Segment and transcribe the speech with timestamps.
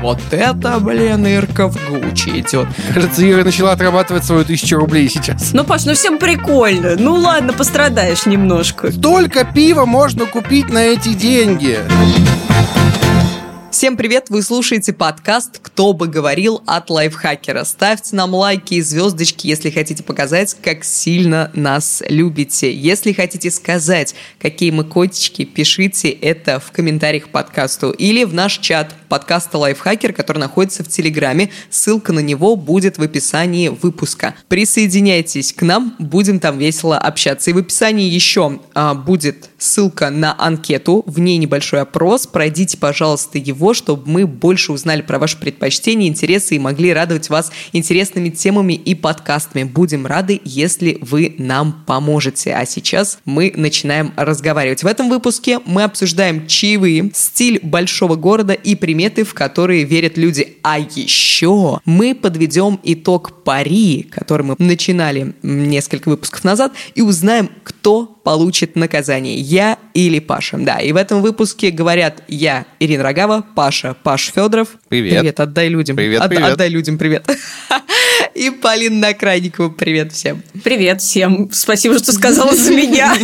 [0.00, 2.66] Вот это, блин, Ирка в Гуччи идет.
[2.94, 5.50] Кажется, Ира начала отрабатывать свою тысячу рублей сейчас.
[5.52, 6.96] Ну, Паш, ну всем прикольно.
[6.98, 8.90] Ну ладно, пострадаешь немножко.
[8.90, 11.78] Столько пива можно купить на эти деньги.
[13.70, 14.30] Всем привет!
[14.30, 17.62] Вы слушаете подкаст «Кто бы говорил» от лайфхакера.
[17.62, 22.74] Ставьте нам лайки и звездочки, если хотите показать, как сильно нас любите.
[22.74, 28.58] Если хотите сказать, какие мы котички, пишите это в комментариях к подкасту или в наш
[28.58, 31.50] чат подкаста «Лайфхакер», который находится в Телеграме.
[31.70, 34.34] Ссылка на него будет в описании выпуска.
[34.48, 37.50] Присоединяйтесь к нам, будем там весело общаться.
[37.50, 42.26] И в описании еще а, будет ссылка на анкету, в ней небольшой опрос.
[42.26, 47.28] Пройдите, пожалуйста, его его, чтобы мы больше узнали про ваши предпочтения, интересы и могли радовать
[47.28, 49.64] вас интересными темами и подкастами.
[49.64, 52.54] Будем рады, если вы нам поможете.
[52.54, 54.82] А сейчас мы начинаем разговаривать.
[54.82, 60.56] В этом выпуске мы обсуждаем чаевые, стиль большого города и приметы, в которые верят люди.
[60.62, 68.06] А еще мы подведем итог пари, который мы начинали несколько выпусков назад, и узнаем, кто
[68.06, 70.56] получит наказание, я или Паша.
[70.58, 74.68] Да, и в этом выпуске говорят я, Ирина Рогава, Паша, Паш Федоров.
[74.88, 75.18] Привет.
[75.18, 75.96] Привет, отдай людям.
[75.96, 76.52] Привет, От, привет.
[76.52, 77.28] Отдай людям привет.
[78.34, 80.42] И Полина Накрайникова, привет всем.
[80.62, 81.50] Привет всем.
[81.52, 83.16] Спасибо, что сказала за меня.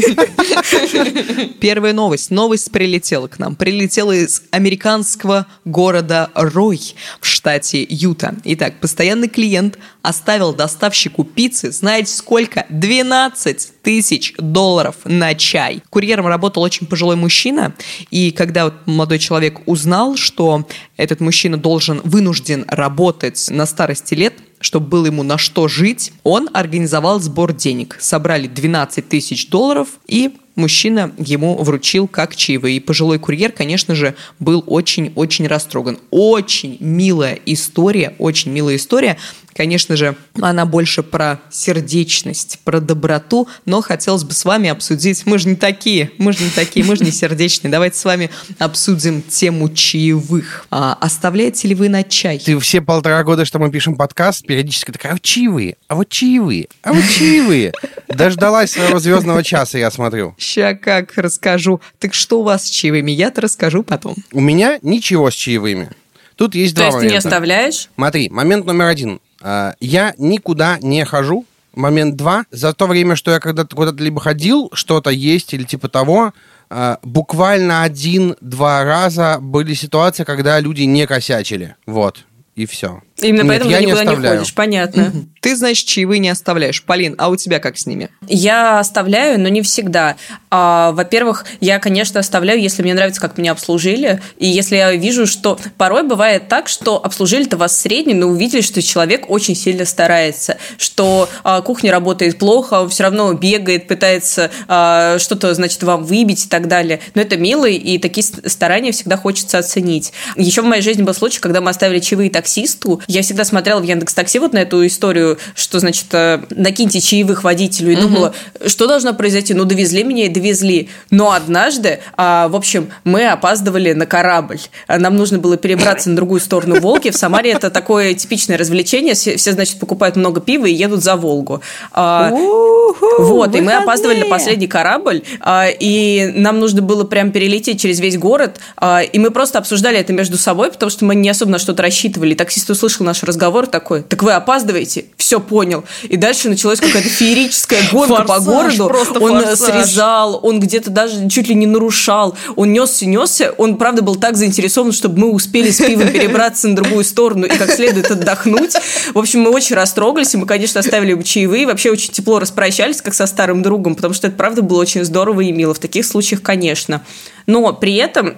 [1.60, 2.30] Первая новость.
[2.30, 3.54] Новость прилетела к нам.
[3.54, 8.34] Прилетела из американского города Рой в штате Юта.
[8.44, 12.66] Итак, постоянный клиент оставил доставщику пиццы, знаете сколько?
[12.68, 15.82] 12 тысяч долларов на чай.
[15.90, 17.74] Курьером работал очень пожилой мужчина,
[18.10, 24.34] и когда вот молодой человек узнал, что этот мужчина должен, вынужден работать на старости лет,
[24.60, 27.96] чтобы было ему на что жить, он организовал сбор денег.
[28.00, 32.78] Собрали 12 тысяч долларов и мужчина ему вручил как чаевые.
[32.78, 35.98] И пожилой курьер, конечно же, был очень-очень растроган.
[36.10, 39.18] Очень милая история, очень милая история.
[39.56, 45.38] Конечно же, она больше про сердечность, про доброту, но хотелось бы с вами обсудить, мы
[45.38, 47.70] же не такие, мы же не такие, мы же не сердечные.
[47.70, 50.66] Давайте с вами обсудим тему чаевых.
[50.70, 52.38] А, оставляете ли вы на чай?
[52.38, 56.10] Ты все полтора года, что мы пишем подкаст, периодически такая, а вот чаевые, а вот
[56.10, 57.72] чаевые, а вот чаевые.
[58.08, 60.34] Дождалась своего звездного часа, я смотрю.
[60.38, 61.80] Ща как расскажу.
[61.98, 63.10] Так что у вас с чаевыми?
[63.10, 64.16] Я-то расскажу потом.
[64.32, 65.90] У меня ничего с чаевыми.
[66.36, 67.28] Тут есть То два есть ты не момента.
[67.28, 67.88] оставляешь?
[67.94, 69.20] Смотри, момент номер один.
[69.42, 71.44] А, Я никуда не хожу.
[71.74, 72.46] Момент два.
[72.50, 76.32] За то время, что я когда-то куда-то либо ходил, что-то есть или типа того,
[76.70, 81.76] а, буквально один-два раза были ситуации, когда люди не косячили.
[81.86, 82.24] Вот.
[82.54, 83.02] И все.
[83.18, 84.38] Именно Нет, поэтому я ты не никуда не, оставляю.
[84.38, 85.12] ходишь, понятно.
[85.40, 86.82] Ты, значит, чаевые не оставляешь.
[86.82, 88.10] Полин, а у тебя как с ними?
[88.26, 90.16] Я оставляю, но не всегда.
[90.50, 95.26] А, во-первых, я, конечно, оставляю, если мне нравится, как меня обслужили, и если я вижу,
[95.26, 100.58] что порой бывает так, что обслужили-то вас средне, но увидели, что человек очень сильно старается,
[100.76, 106.46] что а, кухня работает плохо, он все равно бегает, пытается а, что-то, значит, вам выбить
[106.46, 107.00] и так далее.
[107.14, 110.12] Но это мило, и такие старания всегда хочется оценить.
[110.36, 113.00] Еще в моей жизни был случай, когда мы оставили чаевые таксисту.
[113.06, 117.44] Я всегда смотрела в Яндекс Такси вот на эту историю, что, значит, э, накиньте чаевых
[117.44, 118.34] водителю, и думала,
[118.66, 119.54] что должно произойти?
[119.54, 120.88] Ну, довезли меня и довезли.
[121.10, 124.60] Но однажды, а, в общем, мы опаздывали на корабль.
[124.88, 127.10] Нам нужно было перебраться на другую сторону Волги.
[127.10, 129.14] В Самаре это такое типичное развлечение.
[129.14, 131.60] Все, все, значит, покупают много пива и едут за Волгу.
[131.92, 137.80] А, вот, и мы опаздывали на последний корабль, а, и нам нужно было прям перелететь
[137.80, 141.28] через весь город, а, и мы просто обсуждали это между собой, потому что мы не
[141.28, 142.34] особо на что-то рассчитывали.
[142.34, 145.06] Таксист услышал наш разговор такой, так вы опаздываете?
[145.16, 145.84] Все понял.
[146.04, 148.44] И дальше началась какая-то феерическая гонка по Форсаж,
[148.76, 148.88] городу.
[148.88, 149.84] просто Он э, форсаж.
[149.86, 152.36] срезал, он где-то даже чуть ли не нарушал.
[152.54, 153.52] Он несся, несся.
[153.58, 157.48] Он, правда, был так заинтересован, чтобы мы успели с пивом перебраться на другую сторону и
[157.48, 158.74] как следует отдохнуть.
[159.14, 163.02] В общем, мы очень растрогались, и мы, конечно, оставили ему чаевые, вообще очень тепло распрощались,
[163.02, 165.74] как со старым другом, потому что это, правда, было очень здорово и мило.
[165.74, 167.02] В таких случаях, конечно.
[167.46, 168.36] Но при этом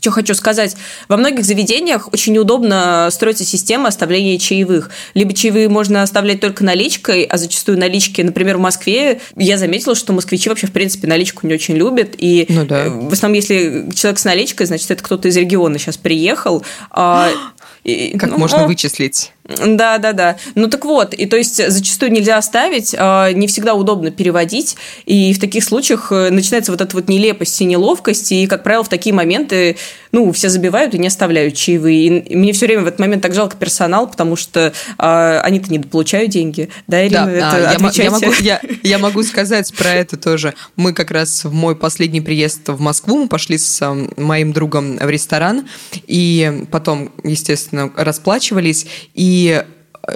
[0.00, 0.76] что хочу сказать,
[1.08, 4.90] во многих заведениях очень удобно строится система оставления чаевых.
[5.14, 10.12] Либо чаевые можно оставлять только наличкой, а зачастую налички, например, в Москве, я заметила, что
[10.12, 12.14] москвичи вообще, в принципе, наличку не очень любят.
[12.16, 12.86] И Ну да.
[12.86, 16.64] э, в основном, если человек с наличкой, значит, это кто-то из региона сейчас приехал.
[16.90, 17.28] а,
[18.18, 19.32] Как ну, можно а, вычислить?
[19.58, 20.36] Да, да, да.
[20.54, 24.76] Ну так вот, и то есть зачастую нельзя оставить, а, не всегда удобно переводить,
[25.06, 28.84] и в таких случаях э, начинается вот эта вот нелепость и неловкость, и, как правило,
[28.84, 29.76] в такие моменты,
[30.12, 32.18] ну, все забивают и не оставляют чаевые.
[32.18, 35.78] И мне все время в этот момент так жалко персонал, потому что а, они-то не
[35.78, 36.68] получают деньги.
[36.86, 40.54] Да, Ирина, да, это а, я, я, могу, я, я могу сказать про это тоже.
[40.76, 45.08] Мы как раз в мой последний приезд в Москву, мы пошли с моим другом в
[45.08, 45.68] ресторан,
[46.06, 49.39] и потом, естественно, расплачивались, и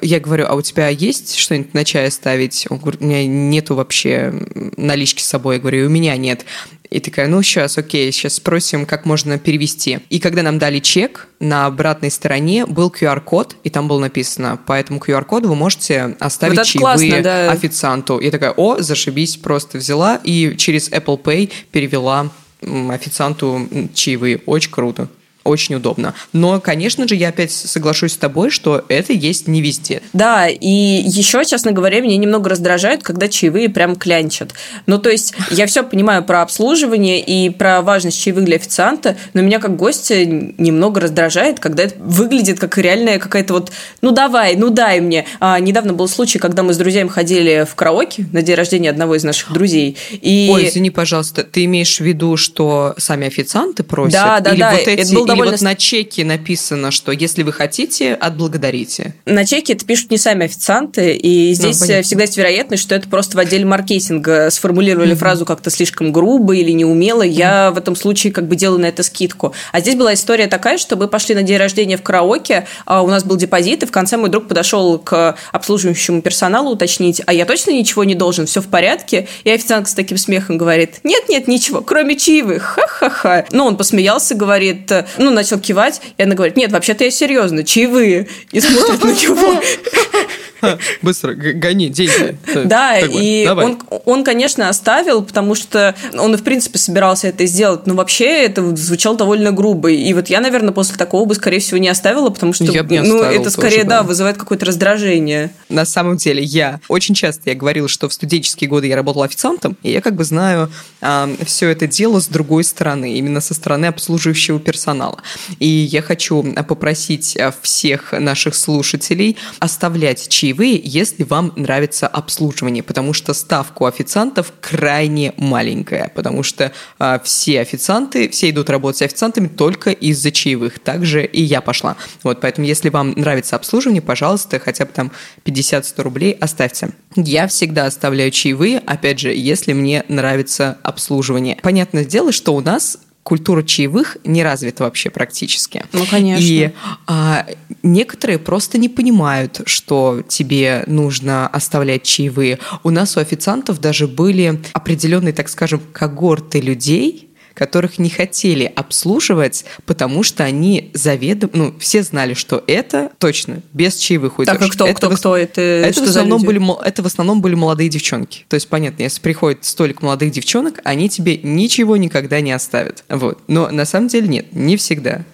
[0.02, 2.66] я говорю, а у тебя есть что-нибудь на чай ставить?
[2.70, 4.32] Он говорит, у меня нету вообще
[4.76, 5.56] налички с собой.
[5.56, 6.44] Я говорю, у меня нет.
[6.90, 9.98] И такая, ну сейчас, окей, сейчас спросим, как можно перевести.
[10.10, 14.74] И когда нам дали чек, на обратной стороне был QR-код, и там было написано, по
[14.74, 17.50] этому QR-коду вы можете оставить вот чаевые классно, да.
[17.50, 18.20] официанту.
[18.20, 22.30] Я такая, о, зашибись, просто взяла и через Apple Pay перевела
[22.62, 24.40] официанту чаевые.
[24.46, 25.08] Очень круто
[25.44, 26.14] очень удобно.
[26.32, 30.02] Но, конечно же, я опять соглашусь с тобой, что это есть не везде.
[30.12, 34.54] Да, и еще, честно говоря, меня немного раздражают, когда чаевые прям клянчат.
[34.86, 39.42] Ну, то есть, я все понимаю про обслуживание и про важность чаевых для официанта, но
[39.42, 44.70] меня как гостя немного раздражает, когда это выглядит как реальная какая-то вот, ну, давай, ну,
[44.70, 45.26] дай мне.
[45.40, 49.14] А, недавно был случай, когда мы с друзьями ходили в караоке на день рождения одного
[49.14, 49.96] из наших друзей.
[50.10, 50.48] И...
[50.52, 54.12] Ой, извини, пожалуйста, ты имеешь в виду, что сами официанты просят?
[54.12, 54.70] Да, да, Или да.
[54.72, 55.52] Вот эти, это был довольно...
[55.52, 59.14] вот на чеке написано, что если вы хотите, отблагодарите.
[59.26, 62.94] На чеке это пишут не сами официанты, и ну, здесь ну, всегда есть вероятность, что
[62.94, 65.18] это просто в отделе маркетинга сформулировали mm-hmm.
[65.18, 67.24] фразу как-то слишком грубо или неумело.
[67.24, 67.30] Mm-hmm.
[67.30, 69.54] Я в этом случае как бы делаю на это скидку.
[69.72, 73.08] А здесь была история такая, что мы пошли на день рождения в караоке, а у
[73.08, 77.44] нас был депозит, и в конце мой друг подошел к обслуживающему персоналу уточнить, а я
[77.44, 79.28] точно ничего не должен, все в порядке?
[79.44, 83.46] И официант с таким смехом говорит, нет-нет, ничего, кроме чаевых, ха-ха-ха.
[83.50, 84.90] Ну, он посмеялся, говорит,
[85.24, 88.28] ну, начал кивать, и она говорит, нет, вообще-то я серьезно, чаевые.
[88.52, 89.60] И смотрит на него.
[91.02, 92.36] Быстро, гони деньги.
[92.64, 97.94] Да, и он, он, конечно, оставил, потому что он, в принципе, собирался это сделать, но
[97.94, 99.90] вообще это звучало довольно грубо.
[99.90, 103.50] И вот я, наверное, после такого бы, скорее всего, не оставила, потому что ну, это
[103.50, 105.50] скорее, да, вызывает какое-то раздражение.
[105.68, 109.76] На самом деле, я очень часто я говорила, что в студенческие годы я работала официантом,
[109.82, 110.70] и я как бы знаю
[111.00, 115.22] а, все это дело с другой стороны, именно со стороны обслуживающего персонала.
[115.58, 123.12] И я хочу попросить всех наших слушателей оставлять чаевые чаевые, если вам нравится обслуживание, потому
[123.12, 129.02] что ставка у официантов крайне маленькая, потому что а, все официанты, все идут работать с
[129.02, 130.78] официантами только из-за чаевых.
[130.78, 131.96] Также и я пошла.
[132.22, 135.10] Вот, поэтому если вам нравится обслуживание, пожалуйста, хотя бы там
[135.44, 136.90] 50-100 рублей оставьте.
[137.16, 141.58] Я всегда оставляю чаевые, опять же, если мне нравится обслуживание.
[141.62, 145.84] Понятное дело, что у нас культура чаевых не развита вообще практически.
[145.92, 146.44] Ну, конечно.
[146.44, 146.70] И
[147.06, 147.46] а,
[147.82, 152.58] некоторые просто не понимают, что тебе нужно оставлять чаевые.
[152.84, 157.23] У нас у официантов даже были определенные, так скажем, когорты людей,
[157.54, 163.96] которых не хотели обслуживать, потому что они заведомо, ну, все знали, что это точно без
[163.96, 164.52] чаевых уйдешь.
[164.52, 165.16] Так, а кто, это кто, в...
[165.16, 165.60] кто это?
[165.60, 168.44] Это в, основном были, это в основном были молодые девчонки.
[168.48, 173.04] То есть, понятно, если приходит столик молодых девчонок, они тебе ничего никогда не оставят.
[173.08, 173.38] Вот.
[173.46, 175.24] Но на самом деле нет, не всегда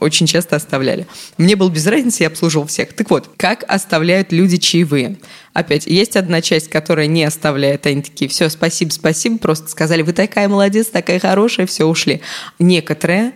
[0.00, 1.06] очень часто оставляли.
[1.38, 2.92] Мне было без разницы, я обслуживал всех.
[2.92, 5.16] Так вот, как оставляют люди чаевые?
[5.52, 10.12] Опять, есть одна часть, которая не оставляет, они такие, все, спасибо, спасибо, просто сказали, вы
[10.12, 12.20] такая молодец, такая хорошая, все, ушли.
[12.58, 13.32] Некоторые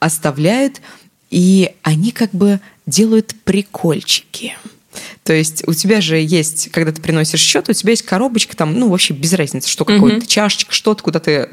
[0.00, 0.80] оставляют,
[1.30, 4.56] и они как бы делают прикольчики.
[5.24, 8.78] То есть у тебя же есть, когда ты приносишь счет, у тебя есть коробочка там,
[8.78, 10.26] ну вообще без разницы, что какой-то mm-hmm.
[10.26, 11.48] чашечка, что-то, куда ты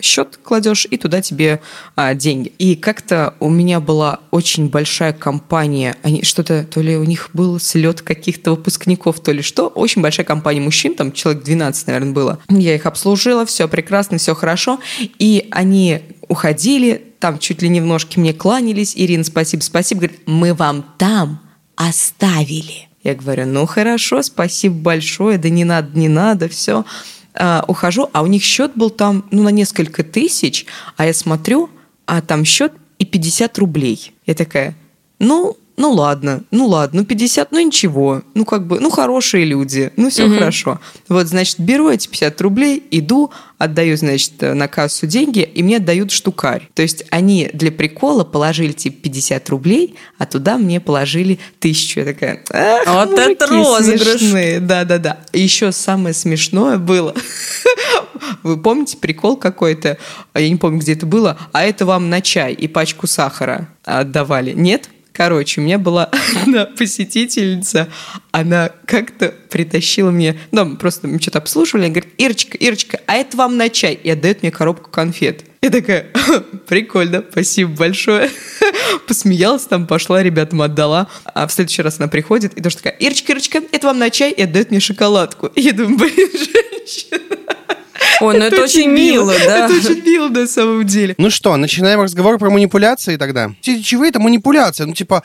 [0.00, 1.60] счет кладешь, и туда тебе
[1.96, 2.52] а, деньги.
[2.58, 7.58] И как-то у меня была очень большая компания, они что-то, то ли у них был
[7.58, 12.38] слет каких-то выпускников, то ли что, очень большая компания мужчин, там человек 12, наверное, было.
[12.50, 14.80] Я их обслужила, все прекрасно, все хорошо,
[15.18, 20.20] и они уходили, там чуть ли не в ножки мне кланялись, Ирина, спасибо, спасибо, говорит,
[20.26, 21.40] мы вам там
[21.74, 22.88] оставили.
[23.02, 26.84] Я говорю, ну хорошо, спасибо большое, да не надо, не надо, все
[27.38, 30.66] э, ухожу, а у них счет был там ну, на несколько тысяч,
[30.96, 31.70] а я смотрю,
[32.06, 34.12] а там счет и 50 рублей.
[34.26, 34.76] Я такая,
[35.18, 39.92] ну, ну ладно, ну ладно, ну 50, ну ничего, ну как бы, ну хорошие люди,
[39.96, 40.34] ну все угу.
[40.34, 40.80] хорошо.
[41.08, 46.10] Вот, значит, беру эти 50 рублей, иду, отдаю, значит, на кассу деньги, и мне отдают
[46.10, 46.68] штукарь.
[46.74, 52.00] То есть они для прикола положили типа 50 рублей, а туда мне положили тысячу.
[52.00, 54.60] Я такая, ах, вот это розыгрыш.
[54.60, 55.20] Да-да-да.
[55.32, 57.14] Еще самое смешное было.
[58.42, 59.98] Вы помните прикол какой-то?
[60.34, 61.38] Я не помню, где это было.
[61.52, 64.52] А это вам на чай и пачку сахара отдавали.
[64.52, 64.88] Нет?
[65.18, 66.04] Короче, у меня была
[66.42, 67.88] одна посетительница,
[68.30, 73.36] она как-то притащила мне, ну, просто мы что-то обслуживали, она говорит, Ирочка, Ирочка, а это
[73.36, 73.94] вам на чай?
[73.94, 75.44] И отдает мне коробку конфет.
[75.60, 76.06] Я такая,
[76.68, 78.30] прикольно, спасибо большое.
[79.08, 81.08] Посмеялась там, пошла, ребятам отдала.
[81.24, 84.30] А в следующий раз она приходит и тоже такая, Ирочка, Ирочка, это вам на чай?
[84.30, 85.48] И отдает мне шоколадку.
[85.48, 87.57] И я думаю, блин, женщина.
[88.20, 89.66] Ой, ну это, это очень мило, да.
[89.66, 91.14] Это очень мило на самом деле.
[91.18, 93.52] Ну что, начинаем разговор про манипуляции тогда.
[93.62, 94.86] Эти чаевые это манипуляция.
[94.86, 95.22] Ну, типа,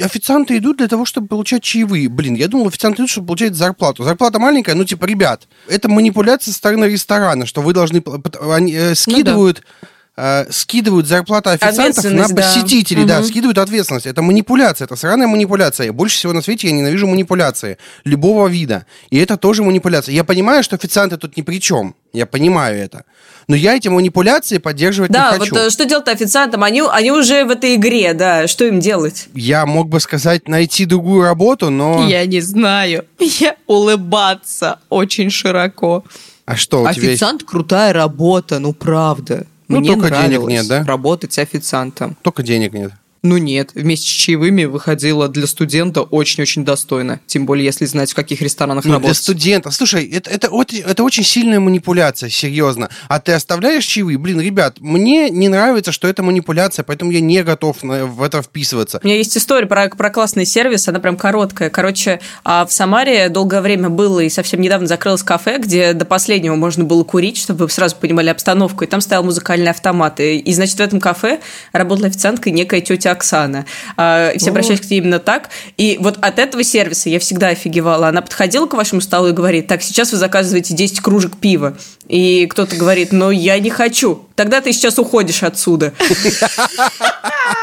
[0.00, 2.08] официанты идут для того, чтобы получать чаевые.
[2.08, 4.04] Блин, я думал, официанты идут, чтобы получать зарплату.
[4.04, 8.02] Зарплата маленькая, ну, типа, ребят, это манипуляция со стороны ресторана, что вы должны...
[8.40, 9.62] Они э, скидывают...
[9.64, 13.26] Ну, да э, скидывают зарплату официантов на посетителей, да, угу.
[13.26, 14.06] скидывают ответственность.
[14.06, 15.92] Это манипуляция, это сраная манипуляция.
[15.92, 18.86] Больше всего на свете я ненавижу манипуляции любого вида.
[19.10, 20.14] И это тоже манипуляция.
[20.14, 21.94] Я понимаю, что официанты тут ни при чем.
[22.12, 23.04] Я понимаю это.
[23.48, 25.54] Но я эти манипуляции поддерживать да, не хочу.
[25.54, 26.62] Да, вот что делать официантам?
[26.62, 28.46] Они, они уже в этой игре, да.
[28.46, 29.28] Что им делать?
[29.34, 32.06] Я мог бы сказать найти другую работу, но...
[32.06, 33.06] Я не знаю.
[33.18, 36.04] Я улыбаться очень широко.
[36.44, 37.46] А что у Официант тебя есть?
[37.46, 39.46] крутая работа, ну правда.
[39.72, 40.84] Ну, Мне только нравилось денег нет, да?
[40.84, 42.16] работать официантом.
[42.22, 42.92] Только денег нет.
[43.24, 47.20] Ну нет, вместе с чаевыми выходило для студента очень-очень достойно.
[47.26, 49.16] Тем более, если знать, в каких ресторанах ну, работать.
[49.16, 49.70] Для студента.
[49.70, 50.50] Слушай, это, это,
[50.84, 52.88] это очень сильная манипуляция, серьезно.
[53.06, 54.18] А ты оставляешь чаевые?
[54.18, 58.42] Блин, ребят, мне не нравится, что это манипуляция, поэтому я не готов на, в это
[58.42, 58.98] вписываться.
[59.04, 61.70] У меня есть история про, про классный сервис, она прям короткая.
[61.70, 66.56] Короче, а в Самаре долгое время было и совсем недавно закрылось кафе, где до последнего
[66.56, 68.82] можно было курить, чтобы вы сразу понимали обстановку.
[68.82, 70.18] И там стоял музыкальный автомат.
[70.18, 71.38] И, и значит, в этом кафе
[71.72, 73.66] работала официантка некая тетя Оксана.
[73.96, 75.50] А, все обращались к ней именно так.
[75.76, 78.08] И вот от этого сервиса я всегда офигевала.
[78.08, 81.76] Она подходила к вашему столу и говорит, так, сейчас вы заказываете 10 кружек пива.
[82.08, 84.26] И кто-то говорит, ну, я не хочу.
[84.34, 85.92] Тогда ты сейчас уходишь отсюда.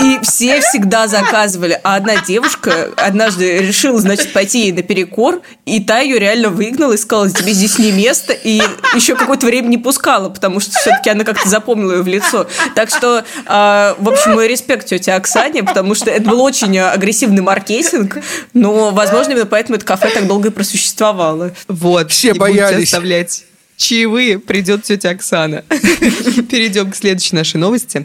[0.00, 1.80] И все всегда заказывали.
[1.82, 6.96] А одна девушка однажды решила, значит, пойти ей наперекор, и та ее реально выгнала и
[6.96, 8.60] сказала, тебе здесь не место, и
[8.94, 12.46] еще какое-то время не пускала, потому что все-таки она как-то запомнила ее в лицо.
[12.74, 17.42] Так что, э, в общем, мой респект тете Оксане, потому что это был очень агрессивный
[17.42, 18.18] маркетинг,
[18.52, 21.52] но, возможно, именно поэтому это кафе так долго и просуществовало.
[21.68, 22.10] Вот.
[22.10, 22.92] Все боялись.
[22.92, 23.44] оставлять
[23.76, 25.62] чаевые, придет тетя Оксана.
[26.50, 28.02] Перейдем к следующей нашей новости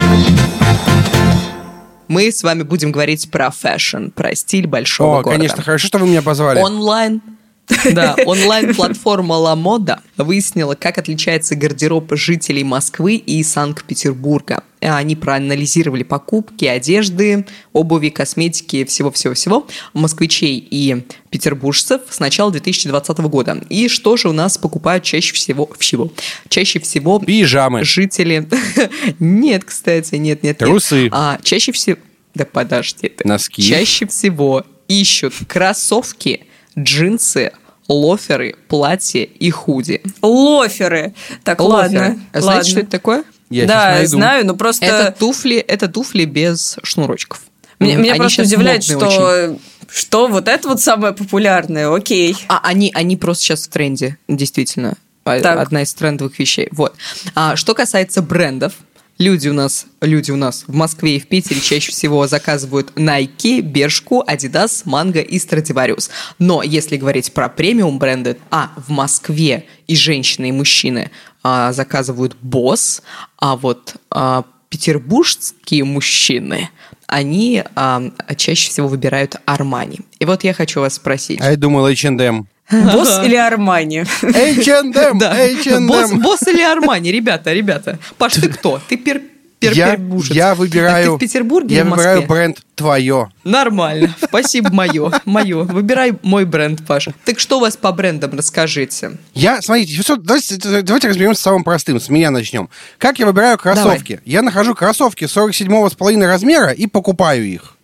[2.10, 5.38] мы с вами будем говорить про fashion, про стиль большого О, города.
[5.38, 6.60] конечно, хорошо, что вы меня позвали.
[6.60, 7.22] Онлайн
[7.93, 14.63] да, онлайн-платформа Lamoda выяснила, как отличается гардероб жителей Москвы и Санкт-Петербурга.
[14.81, 23.61] Они проанализировали покупки одежды, обуви, косметики, всего-всего-всего москвичей и петербуржцев с начала 2020 года.
[23.69, 25.69] И что же у нас покупают чаще всего?
[25.77, 26.11] всего?
[26.47, 27.19] Чаще всего...
[27.19, 27.83] Пижамы.
[27.83, 28.47] Жители...
[29.19, 30.57] Нет, кстати, нет, нет.
[30.57, 31.09] Трусы.
[31.11, 31.97] А, чаще всего...
[32.33, 33.27] Да подожди ты.
[33.27, 33.61] Носки.
[33.61, 36.45] Чаще всего ищут кроссовки,
[36.77, 37.51] джинсы,
[37.89, 40.01] лоферы, платья и худи.
[40.22, 41.13] Лоферы.
[41.43, 42.00] Так, лоферы.
[42.00, 42.22] ладно.
[42.31, 43.24] А знаете, что это такое?
[43.50, 44.86] Я да, знаю, но просто...
[44.86, 47.41] Это туфли, это туфли без шнурочков.
[47.79, 49.62] Меня, меня просто удивляет, что, очень.
[49.89, 52.36] что вот это вот самое популярное, окей.
[52.48, 54.96] А они, они просто сейчас в тренде, действительно.
[55.24, 55.60] А, так.
[55.60, 56.67] Одна из трендовых вещей.
[56.72, 56.96] Вот.
[57.36, 58.74] А, что касается брендов,
[59.19, 63.59] Люди у нас, люди у нас в Москве и в Питере чаще всего заказывают Nike,
[63.59, 66.09] Бершку, Adidas, Mango и Stradivarius.
[66.39, 71.11] Но если говорить про премиум бренды, а в Москве и женщины, и мужчины
[71.43, 73.01] а, заказывают Boss,
[73.38, 76.69] а вот а, петербургские мужчины,
[77.05, 78.01] они а,
[78.38, 79.99] чаще всего выбирают Армани.
[80.19, 81.41] И вот я хочу вас спросить.
[81.41, 82.47] А я думал H&M.
[82.71, 84.05] Босс или Армани?
[84.21, 85.35] H&M, да.
[85.35, 85.88] H&M.
[85.88, 87.99] Босс, босс или Армани, ребята, ребята.
[88.17, 88.79] Паш, ты кто?
[88.88, 89.21] Ты пер,
[89.59, 89.97] пер, я,
[90.29, 91.11] я выбираю...
[91.11, 93.29] Так ты в Петербурге Я в выбираю бренд твое.
[93.43, 94.15] Нормально.
[94.23, 95.11] Спасибо, мое.
[95.25, 95.63] Мое.
[95.63, 97.13] Выбирай мой бренд, Паша.
[97.25, 99.17] Так что у вас по брендам, расскажите.
[99.33, 101.99] Я, смотрите, все, давайте, давайте разберемся с самым простым.
[101.99, 102.69] С меня начнем.
[102.97, 104.13] Как я выбираю кроссовки?
[104.13, 104.23] Давай.
[104.25, 107.75] Я нахожу кроссовки 47,5 размера и покупаю их.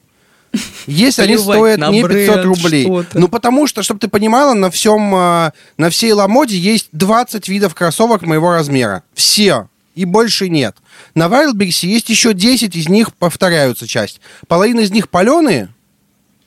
[0.88, 2.88] Если они стоят не 500 рублей.
[3.14, 7.76] Ну, потому что, чтобы ты понимала, на всем, а, на всей Ламоде есть 20 видов
[7.76, 9.04] кроссовок моего размера.
[9.14, 9.70] Все.
[9.96, 10.76] И больше нет.
[11.16, 14.20] На Wildberries есть еще 10, из них повторяются часть.
[14.48, 15.70] Половина из них паленые,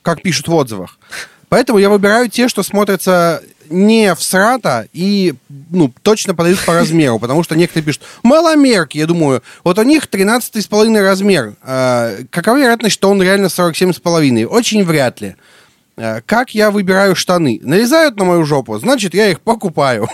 [0.03, 0.97] как пишут в отзывах.
[1.49, 5.33] Поэтому я выбираю те, что смотрятся не в срата и
[5.69, 8.97] ну, точно подойдут по размеру, потому что некоторые пишут маломерки.
[8.97, 11.55] Я думаю, вот у них 13,5 размер.
[11.63, 14.45] Э, какова вероятность, что он реально 47,5?
[14.45, 15.35] Очень вряд ли.
[15.97, 17.59] Э, как я выбираю штаны?
[17.63, 20.09] Нарезают на мою жопу, значит, я их покупаю.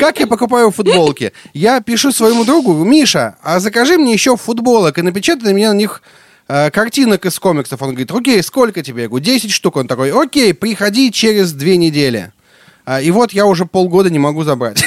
[0.00, 1.32] Как я покупаю футболки?
[1.52, 5.76] Я пишу своему другу, Миша, а закажи мне еще футболок и напечатай на меня на
[5.76, 6.02] них
[6.48, 7.82] э, картинок из комиксов.
[7.82, 9.02] Он говорит, окей, сколько тебе?
[9.02, 9.76] Я говорю, 10 штук.
[9.76, 12.32] Он такой, окей, приходи через две недели.
[12.90, 14.82] А, и вот я уже полгода не могу забрать.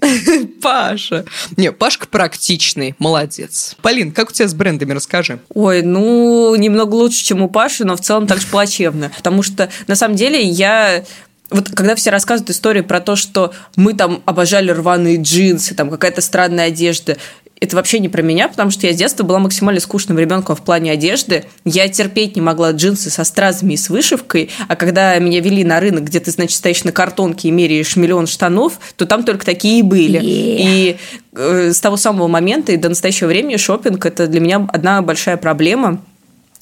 [0.60, 1.24] Паша.
[1.56, 3.76] Не, Пашка практичный, молодец.
[3.80, 5.38] Полин, как у тебя с брендами, расскажи.
[5.54, 9.12] Ой, ну, немного лучше, чем у Паши, но в целом так же плачевно.
[9.16, 11.04] Потому что, на самом деле, я
[11.50, 16.22] вот когда все рассказывают историю про то, что мы там обожали рваные джинсы, там какая-то
[16.22, 17.18] странная одежда,
[17.60, 20.62] это вообще не про меня, потому что я с детства была максимально скучным ребенком в
[20.62, 21.44] плане одежды.
[21.64, 25.80] Я терпеть не могла джинсы со стразами и с вышивкой, а когда меня вели на
[25.80, 29.80] рынок, где ты, значит, стоишь на картонке и меряешь миллион штанов, то там только такие
[29.80, 30.20] и были.
[30.20, 30.24] Yeah.
[30.26, 30.96] И
[31.32, 35.36] э, с того самого момента и до настоящего времени шопинг это для меня одна большая
[35.36, 36.00] проблема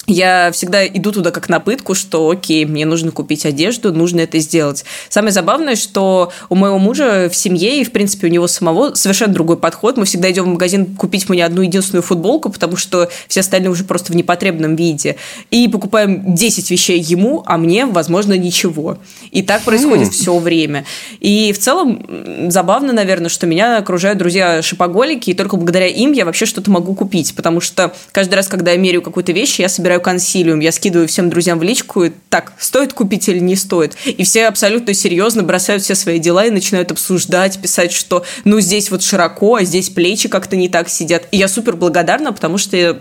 [0.07, 4.39] я всегда иду туда как на пытку, что окей, мне нужно купить одежду, нужно это
[4.41, 4.85] сделать.
[5.09, 9.33] Самое забавное, что у моего мужа в семье и, в принципе, у него самого совершенно
[9.33, 9.97] другой подход.
[9.97, 13.85] Мы всегда идем в магазин купить мне одну единственную футболку, потому что все остальные уже
[13.85, 15.17] просто в непотребном виде.
[15.51, 18.99] И покупаем 10 вещей ему, а мне, возможно, ничего.
[19.31, 20.11] И так происходит mm.
[20.11, 20.85] все время.
[21.21, 26.45] И в целом забавно, наверное, что меня окружают друзья-шопоголики, и только благодаря им я вообще
[26.45, 30.61] что-то могу купить, потому что каждый раз, когда я меряю какую-то вещь, я собираю консилиум,
[30.61, 33.97] я скидываю всем друзьям в личку, и так, стоит купить или не стоит.
[34.07, 38.91] И все абсолютно серьезно бросают все свои дела и начинают обсуждать, писать, что ну здесь
[38.91, 41.25] вот широко, а здесь плечи как-то не так сидят.
[41.31, 43.01] И я супер благодарна, потому что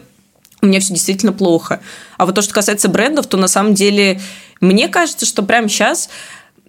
[0.61, 1.81] у меня все действительно плохо.
[2.17, 4.21] А вот то, что касается брендов, то на самом деле
[4.59, 6.09] мне кажется, что прямо сейчас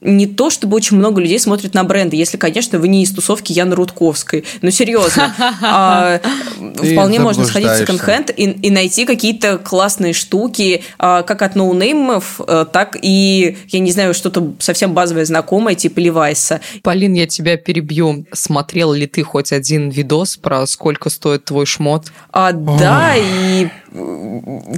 [0.03, 3.53] не то, чтобы очень много людей смотрят на бренды, если, конечно, вы не из тусовки
[3.53, 4.45] Яны Рудковской.
[4.61, 6.21] Но серьезно, а,
[6.59, 12.67] вполне можно сходить в секонд-хенд и найти какие-то классные штуки, а, как от ноунеймов, э,
[12.73, 16.61] так и, я не знаю, что-то совсем базовое знакомое, типа Левайса.
[16.83, 18.27] Полин, я тебя перебью.
[18.33, 22.13] Смотрел ли ты хоть один видос про сколько стоит твой шмот?
[22.31, 23.69] А, да, и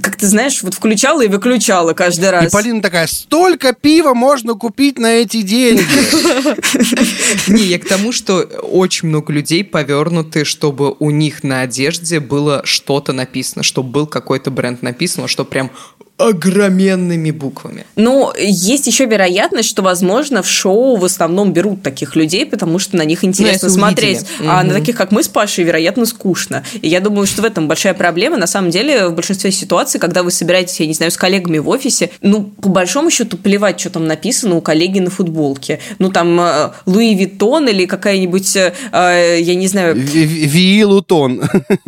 [0.02, 2.46] как ты знаешь, вот включала и выключала каждый раз.
[2.46, 5.84] И Полина такая, столько пива можно купить на эти деньги.
[7.50, 12.62] Не, я к тому, что очень много людей повернуты, чтобы у них на одежде было
[12.64, 15.70] что-то написано, чтобы был какой-то бренд написан, что прям
[16.16, 17.87] огроменными буквами.
[17.97, 22.97] Ну, есть еще вероятность, что, возможно, в шоу в основном берут таких людей, потому что
[22.97, 24.23] на них ну, интересно ну, смотреть.
[24.23, 24.49] Увидели.
[24.49, 24.68] А угу.
[24.68, 26.64] на таких, как мы с Пашей, вероятно, скучно.
[26.80, 28.37] И я думаю, что в этом большая проблема.
[28.37, 31.68] На самом деле, в большинстве ситуаций, когда вы собираетесь, я не знаю, с коллегами в
[31.68, 35.81] офисе, ну, по большому счету, плевать, что там написано у коллеги на футболке.
[35.98, 39.96] Ну, там, э, Луи Виттон или какая-нибудь, э, я не знаю...
[39.96, 41.42] Виилутон.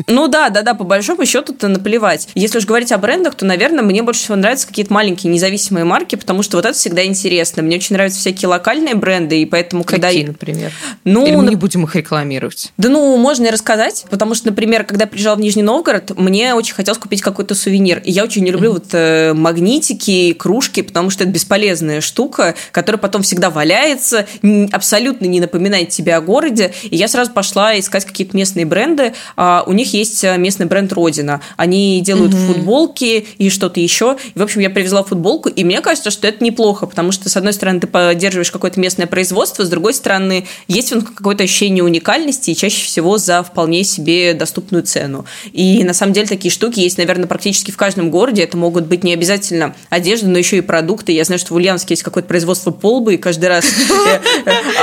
[0.09, 2.29] Ну, да, да, да, по большому счету-то наплевать.
[2.35, 5.85] Если уж говорить о брендах, то, наверное, мне больше больше всего нравятся какие-то маленькие независимые
[5.85, 7.63] марки, потому что вот это всегда интересно.
[7.63, 10.33] Мне очень нравятся всякие локальные бренды, и поэтому Какие, когда...
[10.33, 10.73] например?
[11.05, 12.73] Ну, Или мы не будем их рекламировать?
[12.79, 16.55] Да ну, можно и рассказать, потому что, например, когда я приезжала в Нижний Новгород, мне
[16.55, 18.01] очень хотелось купить какой-то сувенир.
[18.05, 18.75] И я очень не люблю mm-hmm.
[18.75, 24.27] вот э, магнитики, кружки, потому что это бесполезная штука, которая потом всегда валяется,
[24.73, 26.73] абсолютно не напоминает тебе о городе.
[26.85, 29.13] И я сразу пошла искать какие-то местные бренды.
[29.37, 31.43] А у них есть э, местный бренд Родина.
[31.59, 32.47] Они делают mm-hmm.
[32.47, 34.16] футболки и что-то еще еще.
[34.35, 37.37] И, в общем, я привезла футболку, и мне кажется, что это неплохо, потому что, с
[37.37, 42.57] одной стороны, ты поддерживаешь какое-то местное производство, с другой стороны, есть какое-то ощущение уникальности, и
[42.57, 45.25] чаще всего за вполне себе доступную цену.
[45.53, 48.42] И, на самом деле, такие штуки есть, наверное, практически в каждом городе.
[48.42, 51.12] Это могут быть не обязательно одежда, но еще и продукты.
[51.12, 53.64] Я знаю, что в Ульяновске есть какое-то производство полбы, и каждый раз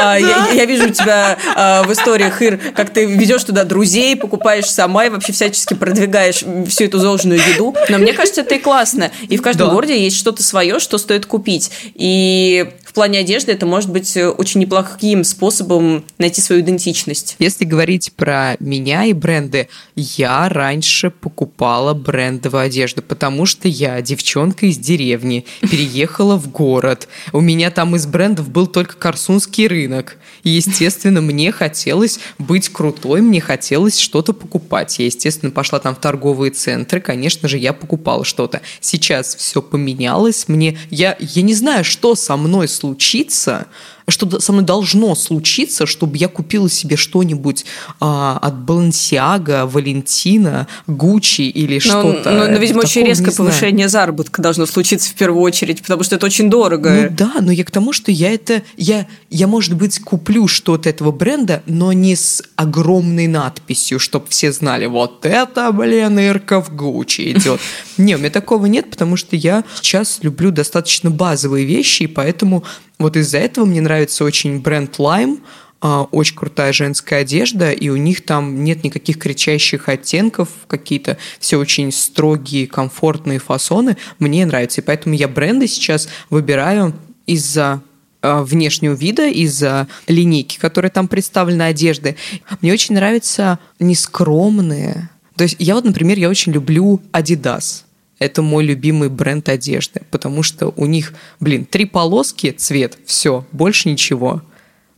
[0.01, 5.05] а, я вижу тебя а, в историях, Ир, как ты ведешь туда друзей, покупаешь сама
[5.05, 7.75] и вообще всячески продвигаешь всю эту золжную еду.
[7.89, 9.12] Но мне кажется, это и классно.
[9.30, 9.73] И в каждом да.
[9.73, 11.71] городе есть что-то свое, что стоит купить.
[11.95, 17.36] И в плане одежды это может быть э, очень неплохим способом найти свою идентичность.
[17.39, 24.67] Если говорить про меня и бренды, я раньше покупала брендовую одежду, потому что я девчонка
[24.67, 27.08] из деревни, переехала в город.
[27.32, 30.17] У меня там из брендов был только Корсунский рынок.
[30.43, 34.99] И, естественно, мне хотелось быть крутой, мне хотелось что-то покупать.
[34.99, 38.62] Я, естественно, пошла там в торговые центры, конечно же, я покупала что-то.
[38.82, 40.77] Сейчас все поменялось, мне...
[40.91, 43.67] Я, я не знаю, что со мной случится,
[44.07, 47.65] что со мной должно случиться, чтобы я купила себе что-нибудь
[47.99, 52.31] а, от Балансиага, Валентина, Гуччи или что-то.
[52.31, 56.25] Но, но, видимо, очень резкое повышение заработка должно случиться в первую очередь, потому что это
[56.25, 57.09] очень дорого.
[57.09, 58.63] Ну да, но я к тому, что я это...
[58.77, 64.51] Я, я может быть, куплю что-то этого бренда, но не с огромной надписью, чтобы все
[64.51, 67.59] знали, вот это, блин, Ирка в Гуччи идет.
[67.97, 72.63] Не, у меня такого нет, потому что я сейчас люблю достаточно базовые вещи, и поэтому
[72.99, 75.39] вот из-за этого мне нравится очень бренд Lime,
[75.82, 81.58] а, очень крутая женская одежда, и у них там нет никаких кричащих оттенков, какие-то все
[81.58, 83.97] очень строгие, комфортные фасоны.
[84.17, 86.93] Мне нравится, и поэтому я бренды сейчас выбираю
[87.25, 87.82] из-за
[88.21, 92.15] а, внешнего вида, из-за линейки, которая там представлена одежды.
[92.62, 95.10] Мне очень нравятся нескромные.
[95.36, 97.84] То есть я вот, например, я очень люблю Adidas.
[98.23, 103.89] Это мой любимый бренд одежды, потому что у них, блин, три полоски, цвет, все, больше
[103.89, 104.41] ничего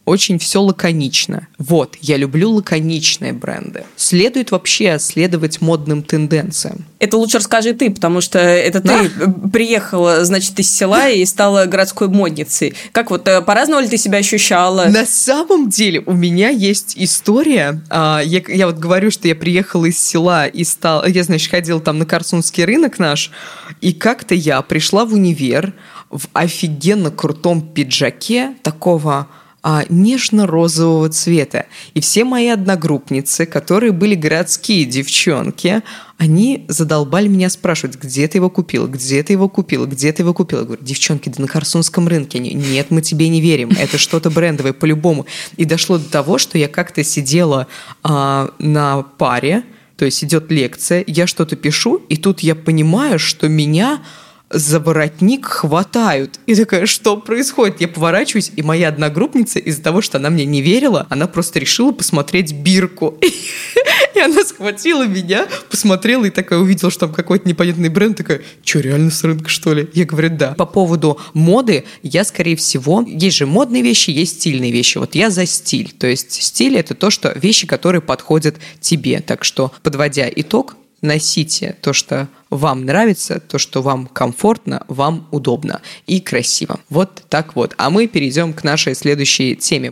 [0.05, 1.47] очень все лаконично.
[1.57, 3.83] Вот, я люблю лаконичные бренды.
[3.95, 6.85] Следует вообще следовать модным тенденциям.
[6.99, 9.09] Это лучше расскажи ты, потому что это ты
[9.51, 12.75] приехала, значит, из села и стала городской модницей.
[12.91, 14.85] Как вот, э, по-разному ли ты себя ощущала?
[14.85, 17.81] На самом деле у меня есть история.
[17.89, 21.07] А, я, я вот говорю, что я приехала из села и стала...
[21.07, 23.31] Я, значит, ходила там на Корсунский рынок наш,
[23.81, 25.73] и как-то я пришла в универ
[26.11, 29.27] в офигенно крутом пиджаке такого
[29.67, 31.65] а, нежно-розового цвета.
[31.95, 35.81] И все мои одногруппницы, которые были городские девчонки,
[36.19, 40.35] они задолбали меня спрашивать, где ты его купил, где ты его купил, где ты его
[40.35, 40.59] купил.
[40.59, 42.37] Я говорю, девчонки, да на Харсунском рынке.
[42.37, 45.25] Они, нет, мы тебе не верим, это что-то брендовое по-любому.
[45.57, 47.65] И дошло до того, что я как-то сидела
[48.03, 49.63] а, на паре,
[49.97, 54.03] то есть идет лекция, я что-то пишу, и тут я понимаю, что меня
[54.49, 56.39] за воротник хватают.
[56.45, 57.81] И такая, что происходит?
[57.81, 61.91] Я поворачиваюсь, и моя одногруппница из-за того, что она мне не верила, она просто решила
[61.91, 63.17] посмотреть бирку.
[64.15, 68.79] И она схватила меня, посмотрела и такая увидела, что там какой-то непонятный бренд, такая, что,
[68.79, 69.89] реально с рынка, что ли?
[69.93, 70.53] Я говорю, да.
[70.53, 74.97] По поводу моды, я, скорее всего, есть же модные вещи, есть стильные вещи.
[74.97, 75.91] Вот я за стиль.
[75.91, 79.19] То есть стиль– это то, что вещи, которые подходят тебе.
[79.19, 85.81] Так что, подводя итог, носите то, что вам нравится, то, что вам комфортно, вам удобно
[86.07, 86.79] и красиво.
[86.89, 87.73] Вот так вот.
[87.77, 89.91] А мы перейдем к нашей следующей теме.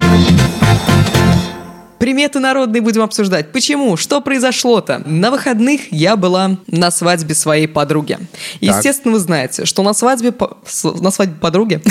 [2.03, 3.53] Приметы народные будем обсуждать.
[3.53, 3.95] Почему?
[3.95, 5.01] Что произошло-то?
[5.05, 8.17] На выходных я была на свадьбе своей подруги.
[8.59, 10.33] Естественно, вы знаете, что на свадьбе,
[10.83, 11.81] на свадьбе подруги,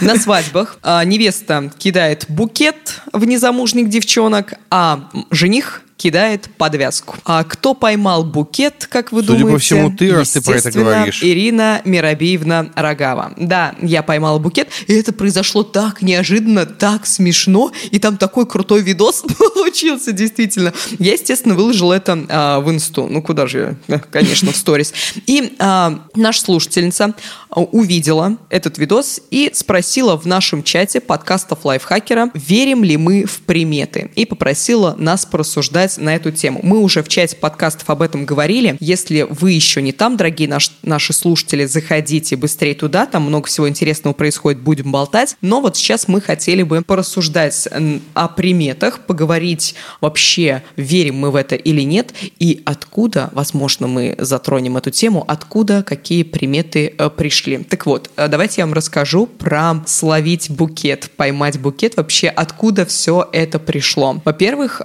[0.04, 7.16] на свадьбах а, невеста кидает букет в незамужних девчонок, а жених кидает подвязку.
[7.24, 9.52] А кто поймал букет, как вы Судя думаете?
[9.52, 11.22] по всему, ты, раз ты про это говоришь.
[11.24, 13.32] Ирина Миробиевна Рогава.
[13.36, 18.82] Да, я поймала букет, и это произошло так неожиданно, так смешно, и там такой крутой
[18.82, 20.72] видос получился, действительно.
[21.00, 23.08] Я, естественно, выложила это а, в инсту.
[23.10, 23.98] Ну, куда же я?
[23.98, 24.94] Конечно, в сторис.
[25.26, 27.14] И а, наша слушательница
[27.50, 33.40] а, увидела этот видос и спросила в нашем чате подкастов лайфхакера, верим ли мы в
[33.40, 36.60] приметы, и попросила нас порассуждать рассказать на эту тему.
[36.62, 38.76] Мы уже в чате подкастов об этом говорили.
[38.80, 43.68] Если вы еще не там, дорогие наш, наши слушатели, заходите быстрее туда, там много всего
[43.68, 45.36] интересного происходит, будем болтать.
[45.40, 47.68] Но вот сейчас мы хотели бы порассуждать
[48.14, 54.76] о приметах, поговорить вообще, верим мы в это или нет, и откуда, возможно, мы затронем
[54.76, 57.58] эту тему, откуда какие приметы э, пришли.
[57.58, 63.28] Так вот, э, давайте я вам расскажу про словить букет, поймать букет, вообще откуда все
[63.32, 64.20] это пришло.
[64.24, 64.82] Во-первых,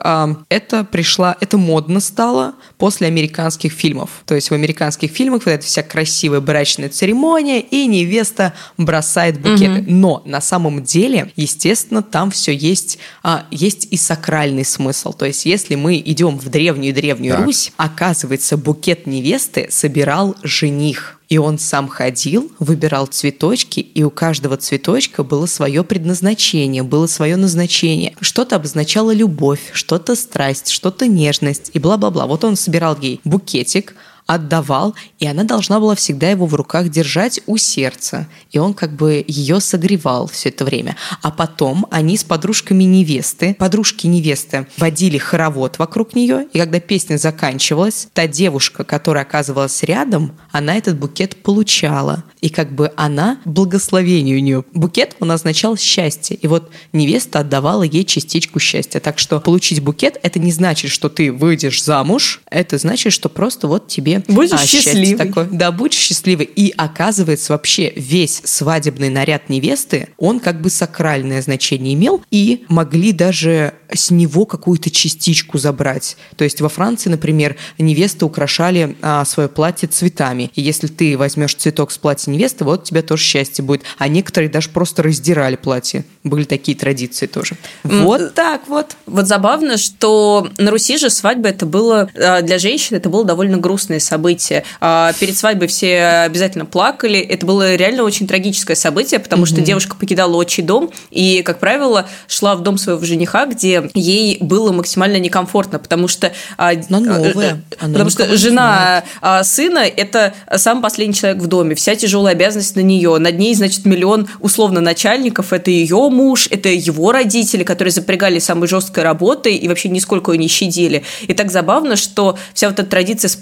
[0.50, 4.22] это пришла, это модно стало после американских фильмов.
[4.28, 9.82] То есть в американских фильмах вот эта вся красивая брачная церемония, и невеста бросает букеты.
[9.82, 9.86] Угу.
[9.88, 15.14] Но на самом деле, естественно, там все есть, а, есть и сакральный смысл.
[15.14, 21.20] То есть если мы идем в древнюю-древнюю Русь, оказывается, букет невесты собирал жених.
[21.34, 27.38] И он сам ходил, выбирал цветочки, и у каждого цветочка было свое предназначение, было свое
[27.38, 28.16] назначение.
[28.22, 32.28] Что-то обозначало любовь, что-то страсть, что-то нежность и бла-бла-бла.
[32.28, 37.42] Вот он собирал ей букетик, отдавал, и она должна была всегда его в руках держать
[37.46, 38.28] у сердца.
[38.52, 40.96] И он как бы ее согревал все это время.
[41.22, 47.18] А потом они с подружками невесты, подружки невесты, водили хоровод вокруг нее, и когда песня
[47.18, 52.24] заканчивалась, та девушка, которая оказывалась рядом, она этот букет получала.
[52.42, 56.38] И как бы она, благословение у нее, букет, он означал счастье.
[56.38, 59.00] И вот невеста отдавала ей частичку счастья.
[59.00, 63.68] Так что получить букет, это не значит, что ты выйдешь замуж, это значит, что просто
[63.68, 65.28] вот тебе тебе будь а, счастливый.
[65.28, 65.46] Такое.
[65.46, 66.46] Да, будь счастливый.
[66.46, 73.12] И оказывается, вообще весь свадебный наряд невесты, он как бы сакральное значение имел, и могли
[73.12, 76.18] даже с него какую-то частичку забрать.
[76.36, 80.52] То есть во Франции, например, невесты украшали а, свое платье цветами.
[80.56, 83.84] И если ты возьмешь цветок с платья невесты, вот у тебя тоже счастье будет.
[83.98, 86.06] А некоторые даже просто раздирали платье.
[86.24, 87.56] Были такие традиции тоже.
[87.84, 88.96] Вот так вот.
[89.06, 93.58] Вот забавно, что на Руси же свадьба это было а, для женщин это было довольно
[93.58, 94.64] грустное событие.
[94.80, 97.20] А перед свадьбой все обязательно плакали.
[97.20, 102.08] Это было реально очень трагическое событие, потому что девушка покидала отчий дом и, как правило,
[102.28, 106.34] шла в дом своего жениха, где ей было максимально некомфортно, потому что...
[106.58, 107.54] А, Она новая.
[107.54, 109.46] Э, Она потому что жена знает.
[109.48, 111.76] сына– это самый последний человек в доме.
[111.76, 113.18] Вся тяжелая обязанность на нее.
[113.18, 115.54] Над ней, значит, миллион условно начальников.
[115.54, 120.38] Это ее муж, это его родители, которые запрягали самой жесткой работой и вообще нисколько ее
[120.38, 121.04] не щадили.
[121.22, 123.36] И так забавно, что вся вот эта традиция с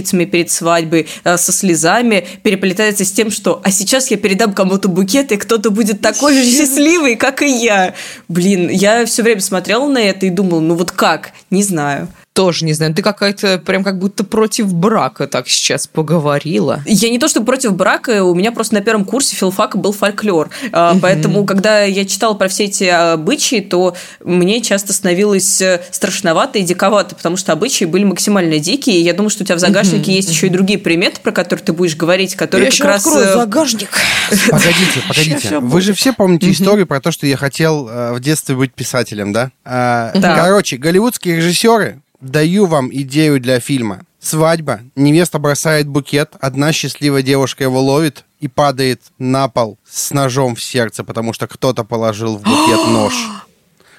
[0.00, 4.88] плакальщицами перед свадьбой, э, со слезами переплетается с тем, что «а сейчас я передам кому-то
[4.88, 7.94] букет, и кто-то будет такой же счастливый, как и я».
[8.28, 11.32] Блин, я все время смотрела на это и думала, ну вот как?
[11.50, 12.94] Не знаю тоже не знаю.
[12.94, 16.80] Ты какая-то прям как будто против брака так сейчас поговорила.
[16.86, 20.48] Я не то, что против брака, у меня просто на первом курсе филфака был фольклор.
[20.66, 21.00] Угу.
[21.02, 26.62] Поэтому, когда я читала про все эти обычаи, то мне часто становилось э, страшновато и
[26.62, 28.98] диковато, потому что обычаи были максимально дикие.
[28.98, 31.64] И я думаю, что у тебя в загашнике есть еще и другие приметы, про которые
[31.64, 33.06] ты будешь говорить, которые я как раз...
[33.06, 33.90] открою э, загажник.
[34.50, 35.58] Погодите, погодите.
[35.58, 39.50] Вы же все помните историю про то, что я хотел в детстве быть писателем, да?
[39.64, 44.02] А, короче, голливудские режиссеры Даю вам идею для фильма.
[44.20, 44.80] Свадьба.
[44.96, 50.62] Невеста бросает букет, одна счастливая девушка его ловит и падает на пол с ножом в
[50.62, 53.14] сердце, потому что кто-то положил в букет нож.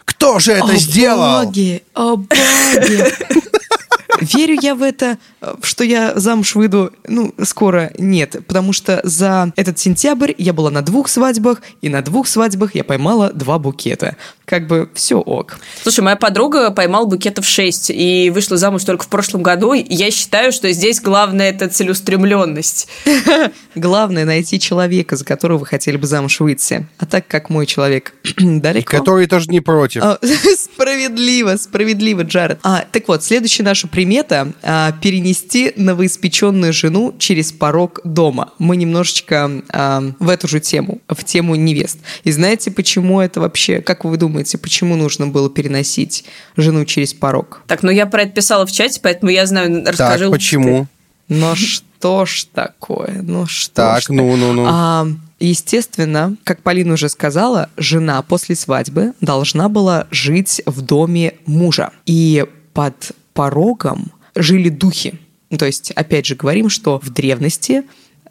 [0.06, 1.46] Кто же это о, сделал?
[1.46, 3.48] Боги, о боги.
[4.22, 5.18] Верю я в это,
[5.64, 10.82] что я замуж выйду, ну, скоро нет, потому что за этот сентябрь я была на
[10.82, 14.16] двух свадьбах, и на двух свадьбах я поймала два букета.
[14.46, 15.58] Как бы все ок.
[15.82, 19.74] Слушай, моя подруга поймала букетов шесть и вышла замуж только в прошлом году.
[19.74, 22.88] И я считаю, что здесь главное это целеустремленность.
[23.76, 26.86] Главное найти человека, за которого вы хотели бы замуж выйти.
[26.98, 28.80] А так как мой человек далеко.
[28.80, 30.04] И который тоже не против.
[30.04, 30.20] А,
[30.58, 32.60] справедливо, справедливо, Джаред.
[32.64, 38.52] А, так вот, следующая наша примета а, перенести новоиспеченную жену через порог дома.
[38.60, 42.00] Мы немножечко а, в эту же тему, в тему невест.
[42.26, 46.26] И знаете, почему это вообще, как вы думаете, почему нужно было переносить
[46.58, 47.62] жену через порог?
[47.68, 50.26] Так, ну я про это писала в чате, поэтому я знаю, расскажи.
[50.26, 50.88] Так, почему?
[51.30, 53.22] Ну что ж такое?
[53.22, 54.66] Ну что Так, ну, ну, ну.
[54.68, 55.08] А,
[55.40, 61.92] естественно, как Полина уже сказала, жена после свадьбы должна была жить в доме мужа.
[62.06, 65.20] И под порогом жили духи.
[65.58, 67.84] То есть, опять же, говорим, что в древности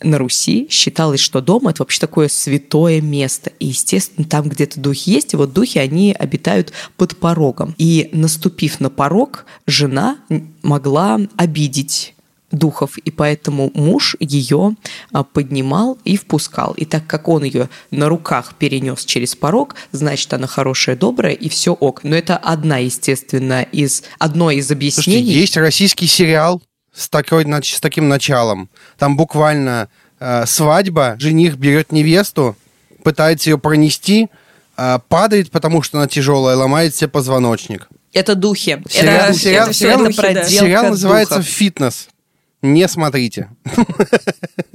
[0.03, 3.53] на Руси считалось, что дом это вообще такое святое место.
[3.59, 7.75] И, естественно, там где-то духи есть, и вот духи, они обитают под порогом.
[7.77, 10.19] И наступив на порог, жена
[10.63, 12.15] могла обидеть
[12.51, 14.75] духов, и поэтому муж ее
[15.13, 16.73] а, поднимал и впускал.
[16.75, 21.49] И так как он ее на руках перенес через порог, значит, она хорошая, добрая, и
[21.49, 22.05] все ок.
[22.05, 25.21] Но это одна, естественно, из, одно из объяснений.
[25.21, 28.69] Слушайте, есть российский сериал с, такой, с таким началом.
[28.99, 32.57] Там буквально э, свадьба, жених берет невесту,
[33.05, 34.29] пытается ее пронести,
[34.77, 37.89] э, падает, потому что она тяжелая, ломает себе позвоночник.
[38.13, 38.83] Это духи.
[38.89, 42.09] Сериал, это, сериал, это, сериал, это сериал, сериал называется «Фитнес»
[42.63, 43.49] не смотрите.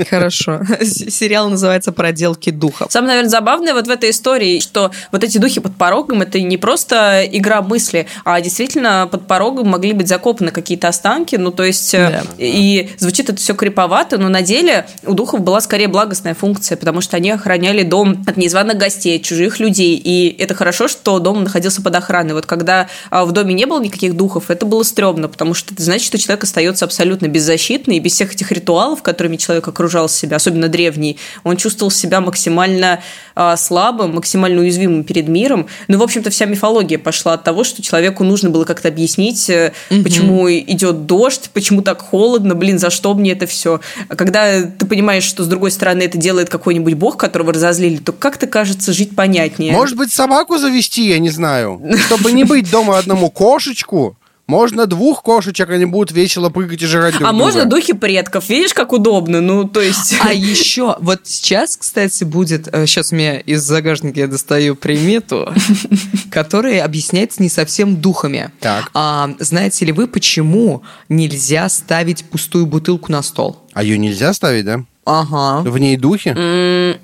[0.09, 0.61] Хорошо.
[0.81, 2.91] Сериал называется «Проделки духов».
[2.91, 6.57] Самое, наверное, забавное вот в этой истории, что вот эти духи под порогом– это не
[6.57, 11.93] просто игра мысли, а действительно под порогом могли быть закопаны какие-то останки, ну, то есть,
[11.93, 12.23] э, да.
[12.37, 17.01] и звучит это все криповато, но на деле у духов была скорее благостная функция, потому
[17.01, 21.43] что они охраняли дом от незваных гостей, от чужих людей, и это хорошо, что дом
[21.43, 22.33] находился под охраной.
[22.33, 25.83] Вот когда а, в доме не было никаких духов, это было стрёмно, потому что это
[25.83, 30.37] значит, что человек остается абсолютно беззащитный, и без всех этих ритуалов, которыми человек окружал себя,
[30.37, 33.01] особенно древний, он чувствовал себя максимально
[33.57, 35.67] слабым, максимально уязвимым перед миром.
[35.87, 40.03] Ну, в общем-то, вся мифология пошла от того, что человеку нужно было как-то объяснить, угу.
[40.03, 43.81] почему идет дождь, почему так холодно, блин, за что мне это все.
[44.07, 48.11] А когда ты понимаешь, что с другой стороны это делает какой-нибудь бог, которого разозлили, то
[48.11, 49.73] как-то кажется жить понятнее.
[49.73, 54.17] Может быть, собаку завести, я не знаю, чтобы не быть дома одному кошечку,
[54.47, 57.43] можно двух кошечек, они будут весело прыгать и жрать друг А друга.
[57.45, 58.47] можно духи предков.
[58.49, 59.41] Видишь, как удобно?
[59.41, 60.15] Ну, то есть...
[60.21, 62.65] А еще, вот сейчас, кстати, будет...
[62.65, 65.51] Сейчас у меня из загажника я достаю примету,
[66.31, 68.51] которая объясняется не совсем духами.
[68.59, 68.91] Так.
[68.93, 73.57] А, знаете ли вы, почему нельзя ставить пустую бутылку на стол?
[73.73, 74.83] А ее нельзя ставить, да?
[75.05, 75.61] Ага.
[75.69, 76.35] В ней духи?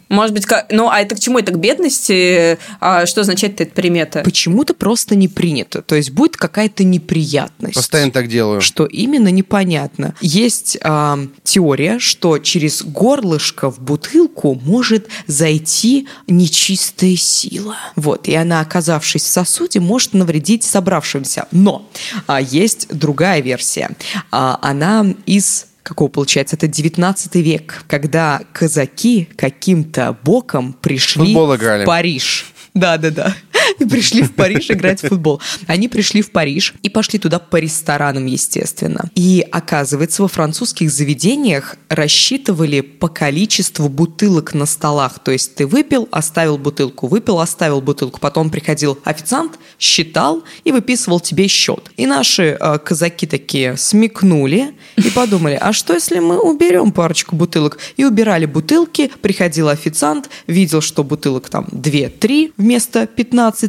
[0.10, 0.72] может быть, как...
[0.72, 1.38] ну, а это к чему?
[1.38, 2.58] Это к бедности?
[2.80, 4.22] А что означает эта примета?
[4.24, 5.82] Почему-то просто не принято.
[5.84, 7.76] То есть будет какая-то неприятность.
[7.76, 8.62] Постоянно так делаю.
[8.62, 10.16] Что именно, непонятно.
[10.20, 17.76] Есть э, теория, что через горлышко в бутылку может зайти нечистая сила.
[17.96, 21.48] Вот, и она, оказавшись в сосуде, может навредить собравшимся.
[21.52, 21.88] Но
[22.26, 23.92] а, есть другая версия.
[24.32, 32.46] А, она из какого получается, это 19 век, когда казаки каким-то боком пришли в Париж.
[32.74, 33.36] Да-да-да.
[33.80, 35.42] И пришли в Париж играть в футбол.
[35.68, 39.10] Они пришли в Париж и пошли туда по ресторанам, естественно.
[39.16, 45.20] И оказывается, во французских заведениях рассчитывали по количеству бутылок на столах.
[45.20, 48.20] То есть ты выпил, оставил бутылку, выпил, оставил бутылку.
[48.20, 51.92] Потом приходил официант, считал и выписывал тебе счет.
[51.98, 57.78] И наши э, казаки такие смекнули и подумали, а что если мы уберем парочку бутылок?
[57.98, 63.61] И убирали бутылки, приходил официант, видел, что бутылок там 2-3 вместо 15,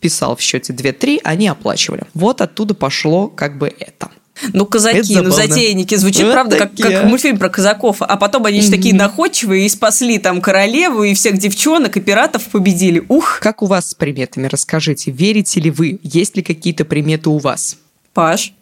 [0.00, 2.02] писал в счете 2-3, они оплачивали.
[2.14, 4.10] Вот оттуда пошло как бы это.
[4.52, 5.94] Ну, казаки, ну, затейники.
[5.94, 6.90] Звучит, Вот правда, как, такие.
[6.98, 7.98] как мультфильм про казаков.
[8.00, 12.42] А потом они еще такие находчивые и спасли там королеву и всех девчонок, и пиратов
[12.46, 13.04] победили.
[13.08, 14.48] Ух, Как у вас с приметами?
[14.48, 16.00] Расскажите, верите ли вы?
[16.02, 17.76] Есть ли какие-то приметы у вас?
[18.12, 18.52] Паш.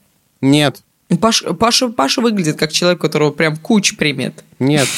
[0.43, 4.45] Нет, Паш- Паша, Паша выглядит как человек, у которого прям куча примет.
[4.59, 4.89] нет.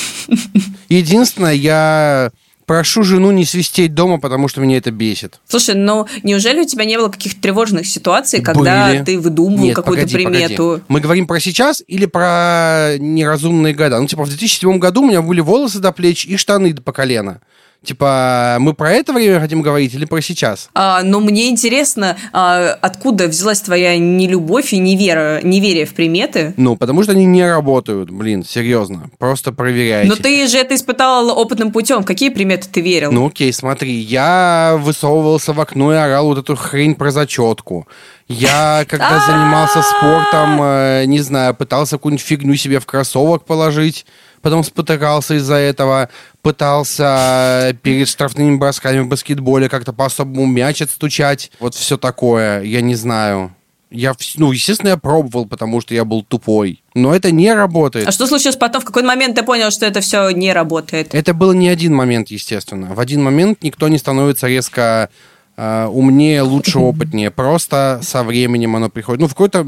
[0.88, 2.30] Единственное, я
[2.66, 5.40] прошу жену не свистеть дома, потому что меня это бесит.
[5.48, 9.04] Слушай, ну неужели у тебя не было каких-то тревожных ситуаций, когда Были.
[9.04, 10.64] ты выдумывал Нет, какую-то погоди, примету?
[10.64, 10.84] погоди.
[10.88, 14.00] Мы говорим про сейчас или про неразумные года?
[14.00, 17.40] Ну, типа, в 2007 году у меня были волосы до плеч и штаны по колено.
[17.84, 20.70] Типа, мы про это время хотим говорить или про сейчас?
[20.74, 26.54] А, но мне интересно, а, откуда взялась твоя нелюбовь и невера, неверие в приметы?
[26.56, 29.10] Ну, потому что они не работают, блин, серьезно.
[29.18, 30.08] Просто проверяйте.
[30.08, 32.02] Но ты же это испытал опытным путем.
[32.02, 33.12] В какие приметы ты верил?
[33.12, 37.86] Ну окей, смотри, я высовывался в окно и орал вот эту хрень про зачетку.
[38.26, 44.06] Я, когда занимался спортом, э, не знаю, пытался какую-нибудь фигню себе в кроссовок положить,
[44.44, 46.10] потом спотыкался из-за этого,
[46.42, 51.50] пытался перед штрафными бросками в баскетболе как-то по-особому мяч отстучать.
[51.60, 53.56] Вот все такое, я не знаю.
[53.90, 56.82] Я, ну, естественно, я пробовал, потому что я был тупой.
[56.94, 58.06] Но это не работает.
[58.06, 58.82] А что случилось потом?
[58.82, 61.14] В какой момент ты понял, что это все не работает?
[61.14, 62.94] Это было не один момент, естественно.
[62.94, 67.30] В один момент никто не становится резко э, умнее, лучше, опытнее.
[67.30, 69.20] Просто со временем оно приходит.
[69.20, 69.64] Ну, в какой-то...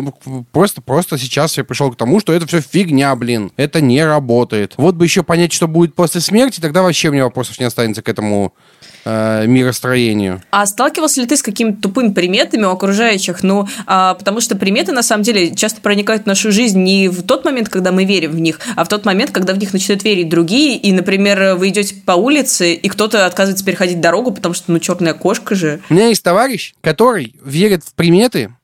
[0.52, 3.52] Просто, просто сейчас я пришел к тому, что это все фигня, блин.
[3.56, 4.74] Это не работает.
[4.76, 8.02] Вот бы еще понять, что будет после смерти, тогда вообще у меня вопросов не останется
[8.02, 8.52] к этому
[9.04, 10.42] э, миростроению.
[10.50, 13.42] А сталкивался ли ты с какими-то тупыми приметами у окружающих?
[13.42, 17.22] Ну, а, потому что приметы, на самом деле, часто проникают в нашу жизнь не в
[17.22, 20.04] тот момент, когда мы верим в них, а в тот момент, когда в них начинают
[20.04, 20.76] верить другие.
[20.76, 25.14] И, например, вы идете по улице, и кто-то отказывается переходить дорогу, потому что, ну, черная
[25.14, 25.80] кошка же.
[25.90, 28.54] У меня есть товарищ, который верит в приметы,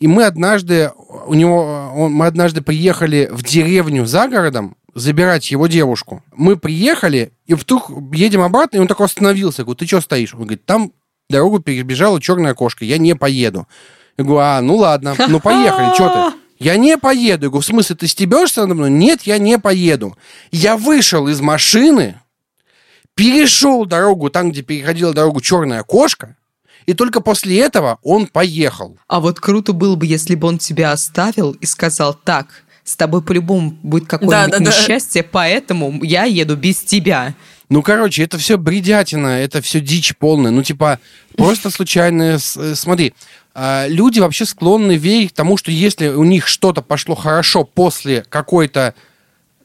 [0.00, 0.92] и мы однажды,
[1.26, 6.22] у него, он- мы однажды приехали в деревню за городом забирать его девушку.
[6.32, 9.62] Мы приехали, и вдруг едем обратно, и он такой остановился.
[9.62, 10.34] Я говорю, ты что стоишь?
[10.34, 10.92] Он говорит, там
[11.28, 13.68] дорогу перебежала черная кошка, я не поеду.
[14.16, 16.38] Я говорю, а, ну ладно, ну поехали, что ты?
[16.64, 17.44] Я не поеду.
[17.44, 18.90] Я говорю, в смысле, ты стебешься надо мной?
[18.90, 20.16] Нет, я не поеду.
[20.50, 22.20] Я вышел из машины,
[23.14, 26.36] перешел дорогу там, где переходила дорогу черная кошка,
[26.86, 28.98] и только после этого он поехал.
[29.08, 33.22] А вот круто было бы, если бы он тебя оставил и сказал, так, с тобой
[33.22, 37.34] по-любому будет какое-нибудь несчастье, поэтому я еду без тебя.
[37.68, 40.50] Ну, короче, это все бредятина, это все дичь полная.
[40.50, 40.98] Ну, типа,
[41.36, 42.38] просто случайно...
[42.56, 43.12] э, Смотри,
[43.54, 48.94] а, люди вообще склонны верить тому, что если у них что-то пошло хорошо после какой-то...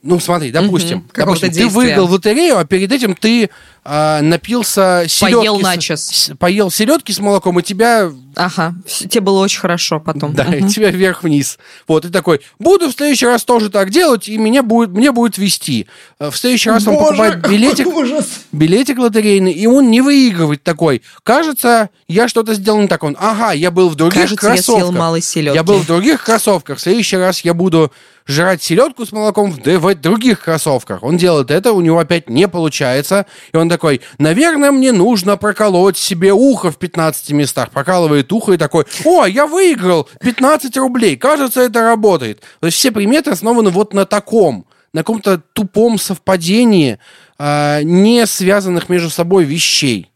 [0.06, 3.48] Ну, смотри, допустим, какого-то допустим ты выиграл в лотерею, а перед этим ты
[3.86, 5.36] а, напился селедки...
[5.36, 6.00] Поел с- начос.
[6.02, 10.34] с- Поел селедки с молоком, и тебя Ага, тебе было очень хорошо потом.
[10.34, 10.68] Да, и Мгм.
[10.68, 11.58] тебя вверх-вниз.
[11.88, 15.38] Вот, и такой, буду в следующий раз тоже так делать, и меня будет, мне будет
[15.38, 15.86] вести.
[16.18, 17.86] Э, В следующий раз он покупает билетик,
[18.54, 21.02] билетик лотерейный, и он не выигрывает такой.
[21.22, 23.02] Кажется, я что-то сделал не так.
[23.02, 24.84] Он, ага, я был в других Кажется, я кроссовках.
[24.84, 25.56] съел мало селедки.
[25.56, 26.78] Я был в других кроссовках.
[26.78, 27.92] В следующий раз я буду
[28.26, 31.02] жрать селедку с молоком в, в других кроссовках.
[31.02, 33.26] Он делает это, у него опять не получается.
[33.52, 37.70] И он такой, наверное, мне нужно проколоть себе ухо в 15 местах.
[37.70, 41.16] Прокалывает ухо и такой, о, я выиграл 15 рублей.
[41.16, 42.40] Кажется, это работает.
[42.60, 46.98] То есть все приметы основаны вот на таком, на каком-то тупом совпадении
[47.38, 50.10] а, не связанных между собой вещей.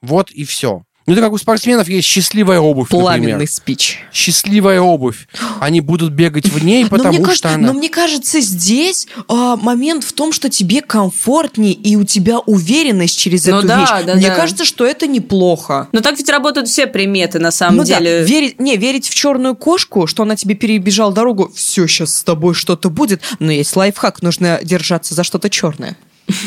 [0.00, 0.82] Вот и все.
[1.08, 3.02] Ну, это как у спортсменов есть счастливая обувь, например.
[3.02, 4.00] Пламенный спич.
[4.12, 5.26] Счастливая обувь.
[5.58, 7.68] Они будут бегать в ней, потому что кажется, она...
[7.68, 13.18] но мне кажется, здесь а, момент в том, что тебе комфортнее и у тебя уверенность
[13.18, 14.04] через Ну эту да, вещь.
[14.04, 14.34] да, мне да.
[14.34, 15.88] кажется, что это неплохо.
[15.92, 18.20] Но так ведь работают все приметы, на самом ну деле.
[18.20, 22.22] да, верить, не, верить в черную кошку, что она тебе перебежала дорогу, все, сейчас с
[22.22, 25.96] тобой что-то будет, но есть лайфхак, нужно держаться за что-то черное.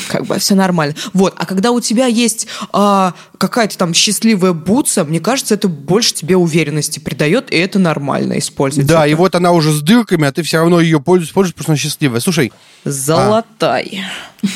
[0.08, 0.96] Как бы все нормально.
[1.13, 6.13] Вот, а когда у тебя есть а, какая-то там счастливая бутса, мне кажется, это больше
[6.13, 8.88] тебе уверенности придает, и это нормально использовать.
[8.88, 9.12] Да, это.
[9.12, 11.71] и вот она уже с дырками, а ты все равно ее пользуешь, пользуешь, потому что
[11.71, 12.19] она счастливая.
[12.19, 12.52] Слушай,
[12.86, 14.04] Золотай.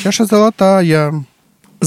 [0.02, 1.24] чаша золотая.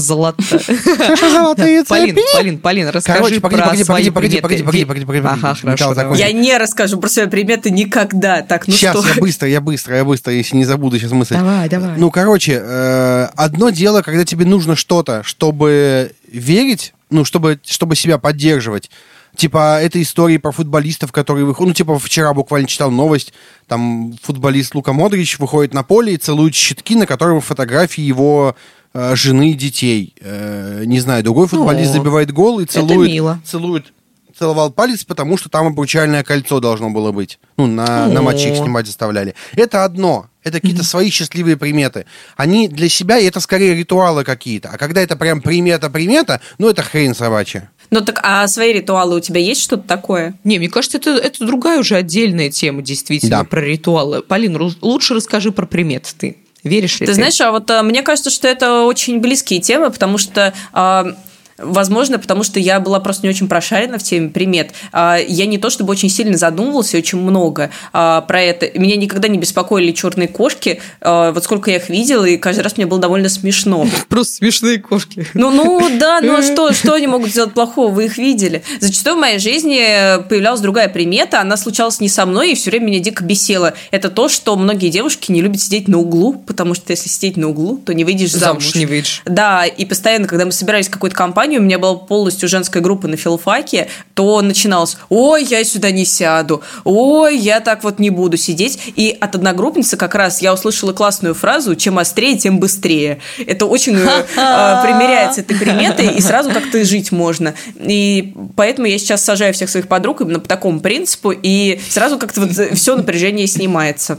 [0.00, 0.58] Золотая.
[0.58, 2.20] Чаша золотые цепи.
[2.34, 4.62] Полин, Полин, расскажи Короче, погоди, про погоди, свои погоди, погоди, приметы.
[4.62, 5.82] погоди, погоди, погоди, погоди, Ага, погоди.
[5.82, 6.14] хорошо.
[6.14, 8.42] Я не расскажу про свои приметы никогда.
[8.42, 11.34] Так, ну сейчас, я быстро, я быстро, я быстро, если не забуду сейчас мысль.
[11.34, 11.96] Давай, давай.
[11.96, 18.18] Ну, короче, э, одно дело, когда тебе нужно что-то, чтобы верить, ну, чтобы, чтобы себя
[18.18, 18.90] поддерживать.
[19.36, 21.68] Типа, это истории про футболистов, которые выходят...
[21.68, 23.32] Ну, типа, вчера буквально читал новость,
[23.68, 28.56] там футболист Лука Модрич выходит на поле и целует щитки, на которых фотографии его
[28.94, 30.14] жены и детей.
[30.20, 33.10] Э, не знаю, другой футболист О, забивает гол и это целует...
[33.10, 33.40] мило.
[33.44, 33.92] Целует
[34.40, 37.38] целовал палец, потому что там обручальное кольцо должно было быть.
[37.58, 38.22] Ну, на, на О.
[38.22, 39.34] матче их снимать заставляли.
[39.54, 40.26] Это одно.
[40.42, 42.06] Это какие-то свои счастливые приметы.
[42.38, 44.70] Они для себя, и это скорее ритуалы какие-то.
[44.72, 47.70] А когда это прям примета-примета, ну, это хрень собачья.
[47.90, 50.34] Ну так, а свои ритуалы у тебя есть что-то такое?
[50.44, 53.44] Не, мне кажется, это, это другая уже отдельная тема, действительно, Да.
[53.44, 54.22] про ритуалы.
[54.22, 56.36] Полин, лучше расскажи про приметы ты.
[56.62, 57.12] Веришь ли ты?
[57.12, 61.14] Ты знаешь, а вот а, мне кажется, что это очень близкие темы, потому что а,
[61.62, 64.72] Возможно, потому что я была просто не очень прошарена в теме примет.
[64.92, 68.78] А, Я не то чтобы очень сильно задумывался, очень много а, про это.
[68.78, 70.80] Меня никогда не беспокоили черные кошки.
[71.00, 73.86] А, Вот сколько я их видела, и каждый раз мне было довольно смешно.
[74.08, 75.26] Просто смешные кошки.
[75.34, 77.92] Ну, ну да, ну а что, что они могут сделать плохого?
[77.92, 78.62] Вы их видели.
[78.80, 82.86] Зачастую в моей жизни появлялась другая примета, она случалась не со мной и все время
[82.86, 83.74] меня дико бесила.
[83.90, 87.48] Это то, что многие девушки не любят сидеть на углу, потому что если сидеть на
[87.48, 88.64] углу, то не выйдешь замуж.
[88.64, 89.22] Замуж не выйдешь.
[89.24, 93.08] Да, и постоянно, когда мы собирались в какую-то компанию, у меня была полностью женская группа
[93.08, 98.36] на филфаке, то начиналось «Ой, я сюда не сяду», «Ой, я так вот не буду
[98.36, 98.92] сидеть».
[98.96, 103.20] И от одногруппницы как раз я услышала классную фразу «Чем острее, тем быстрее».
[103.46, 104.00] Это очень э,
[104.36, 107.54] э, примеряется этой приметой, и сразу как-то жить можно.
[107.76, 112.42] И поэтому я сейчас сажаю всех своих подруг именно по такому принципу, и сразу как-то
[112.42, 114.18] вот все напряжение снимается.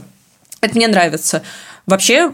[0.60, 1.42] Это мне нравится.
[1.86, 2.32] Вообще,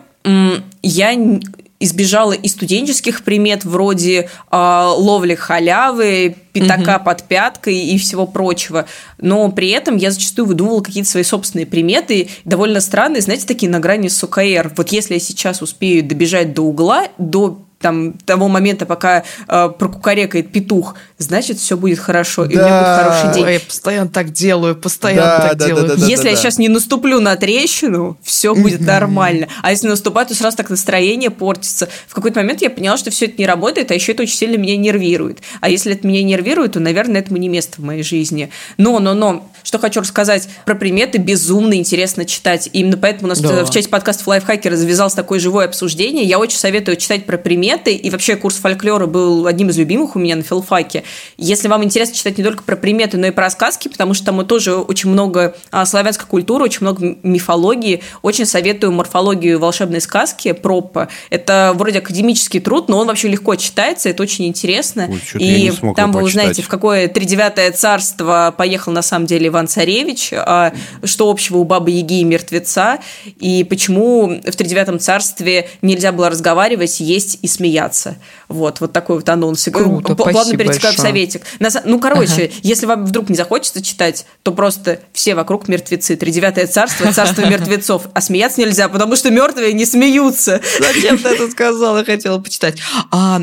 [0.82, 1.40] я
[1.80, 8.86] избежала и студенческих примет вроде а, ловли халявы, пятака под пяткой и всего прочего.
[9.18, 13.80] Но при этом я зачастую выдумывала какие-то свои собственные приметы, довольно странные, знаете, такие на
[13.80, 14.72] грани с ОКР.
[14.76, 20.50] Вот если я сейчас успею добежать до угла, до там, того момента, пока э, прокукарекает
[20.50, 23.02] петух, значит, все будет хорошо, и у меня будет Да.
[23.20, 23.44] хороший день.
[23.44, 25.88] Ой, я постоянно так делаю, постоянно Да, так да, делаю.
[25.88, 29.48] да, да, если я сейчас не наступлю на трещину, все будет нормально.
[29.62, 31.88] А если наступать, то сразу так настроение портится.
[32.06, 34.56] В какой-то момент я поняла, что все это не работает, а еще это очень сильно
[34.56, 35.38] меня нервирует.
[35.60, 38.50] А если это меня нервирует, то, наверное, этому не место в моей жизни.
[38.76, 42.68] Но, но, но, что хочу рассказать про приметы, безумно интересно читать.
[42.72, 43.64] И именно поэтому у нас Да.
[43.64, 46.24] в части подкастов Лайфхакера завязалось такое живое обсуждение.
[46.24, 47.92] Я очень советую читать про приметы.
[47.94, 51.02] И вообще курс фольклора был одним из любимых у меня на филфаке.
[51.36, 54.46] Если вам интересно читать не только про приметы, но и про сказки, потому что там
[54.46, 58.02] тоже очень много а, славянской культуры, очень много мифологии.
[58.22, 61.08] Очень советую морфологию волшебной сказки Пропа.
[61.30, 65.08] Это вроде академический труд, но он вообще легко читается, это очень интересно.
[65.10, 69.26] Ой, и не смог там его вы узнаете, в какое тридевятое царство поехал на самом
[69.26, 70.72] деле Иван Царевич, а,
[71.04, 72.98] что общего у Бабы Яги и мертвеца,
[73.40, 78.16] и почему в тридевятом царстве нельзя было разговаривать, есть и смеяться.
[78.48, 79.68] Вот, вот такой вот анонс.
[79.72, 81.30] Круто, Плавно спасибо большое.
[81.30, 81.42] советик.
[81.84, 86.16] Ну, короче, если вам вдруг не захочется читать, то просто все вокруг мертвецы.
[86.16, 88.08] Тридевятое царство, царство мертвецов.
[88.14, 90.60] А смеяться нельзя, потому что мертвые не смеются.
[90.78, 92.04] Зачем ты это сказала?
[92.04, 92.78] Хотела почитать.
[93.10, 93.42] А,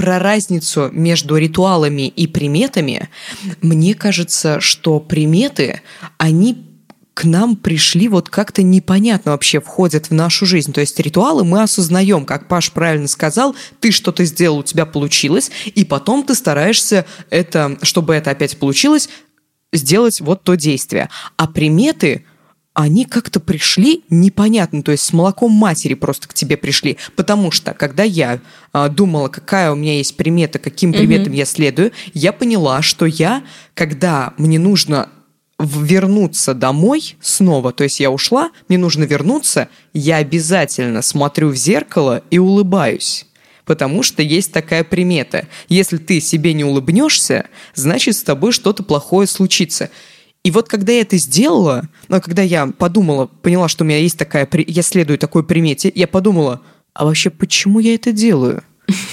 [0.00, 3.10] про разницу между ритуалами и приметами,
[3.60, 5.82] мне кажется, что приметы,
[6.16, 6.69] они
[7.20, 10.72] к нам пришли вот как-то непонятно вообще входят в нашу жизнь.
[10.72, 15.50] То есть ритуалы мы осознаем, как Паш правильно сказал, ты что-то сделал, у тебя получилось,
[15.66, 19.10] и потом ты стараешься это, чтобы это опять получилось,
[19.70, 21.10] сделать вот то действие.
[21.36, 22.24] А приметы,
[22.72, 26.96] они как-то пришли непонятно, то есть с молоком матери просто к тебе пришли.
[27.16, 28.40] Потому что, когда я
[28.72, 33.42] а, думала, какая у меня есть примета, каким приметам я следую, я поняла, что я,
[33.74, 35.10] когда мне нужно
[35.60, 42.22] вернуться домой снова, то есть я ушла, мне нужно вернуться, я обязательно смотрю в зеркало
[42.30, 43.26] и улыбаюсь.
[43.64, 45.46] Потому что есть такая примета.
[45.68, 49.90] Если ты себе не улыбнешься, значит с тобой что-то плохое случится.
[50.42, 54.18] И вот когда я это сделала, ну, когда я подумала, поняла, что у меня есть
[54.18, 56.62] такая, я следую такой примете, я подумала,
[56.94, 58.64] а вообще почему я это делаю?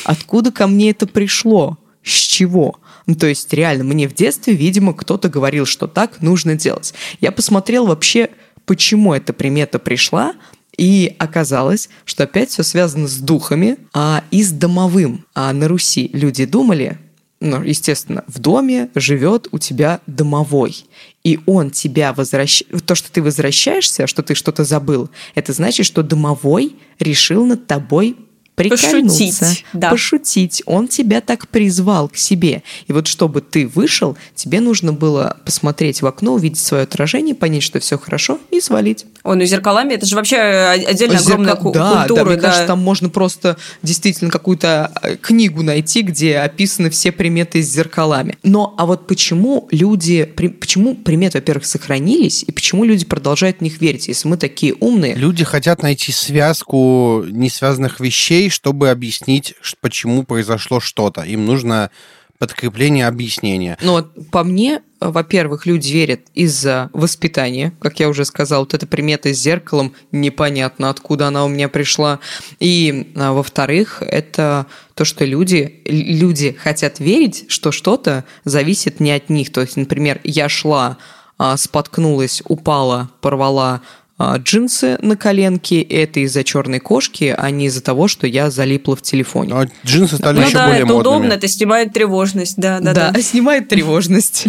[0.06, 1.78] Откуда ко мне это пришло?
[2.02, 2.80] С чего?
[3.08, 6.94] Ну, то есть, реально, мне в детстве, видимо, кто-то говорил, что так нужно делать.
[7.22, 8.30] Я посмотрела вообще,
[8.66, 10.36] почему эта примета пришла,
[10.78, 15.26] И оказалось, что опять все связано с духами а, и с домовым.
[15.34, 17.00] А на Руси люди думали,
[17.40, 20.86] ну, естественно, в доме живет у тебя домовой.
[21.24, 22.86] И он тебя возвращает...
[22.86, 28.16] То, что ты возвращаешься, что ты что-то забыл, это значит, что домовой решил над тобой
[28.58, 29.92] прикольнуться, пошутить, да.
[29.92, 30.64] пошутить.
[30.66, 32.64] Он тебя так призвал к себе.
[32.88, 37.62] И вот чтобы ты вышел, тебе нужно было посмотреть в окно, увидеть свое отражение, понять,
[37.62, 39.06] что все хорошо, и свалить.
[39.24, 41.34] Ой, ну зеркалами это же вообще отдельно Зеркал...
[41.34, 42.24] огромная да, культура.
[42.24, 42.42] Да, мне да.
[42.42, 48.38] кажется, там можно просто действительно какую-то э, книгу найти, где описаны все приметы с зеркалами.
[48.42, 53.80] Но а вот почему люди, почему приметы, во-первых, сохранились, и почему люди продолжают в них
[53.82, 55.14] верить, если мы такие умные?
[55.14, 61.22] Люди хотят найти связку несвязанных вещей, чтобы объяснить, почему произошло что-то.
[61.22, 61.92] Им нужно
[62.38, 63.78] подкрепление объяснения.
[63.82, 68.86] Ну, вот по мне, во-первых, люди верят из-за воспитания, как я уже сказал, вот эта
[68.86, 72.20] примета с зеркалом, непонятно, откуда она у меня пришла.
[72.60, 79.30] И, а, во-вторых, это то, что люди, люди хотят верить, что что-то зависит не от
[79.30, 79.52] них.
[79.52, 80.98] То есть, например, я шла,
[81.38, 83.82] а, споткнулась, упала, порвала
[84.20, 85.82] джинсы на коленке.
[85.82, 89.54] Это из-за черной кошки, а не из-за того, что я залипла в телефоне.
[89.54, 91.16] А джинсы стали ну, еще да, более это модными.
[91.16, 92.58] удобно, это снимает тревожность.
[92.58, 93.12] Да, да, да.
[93.12, 94.48] Да, снимает тревожность.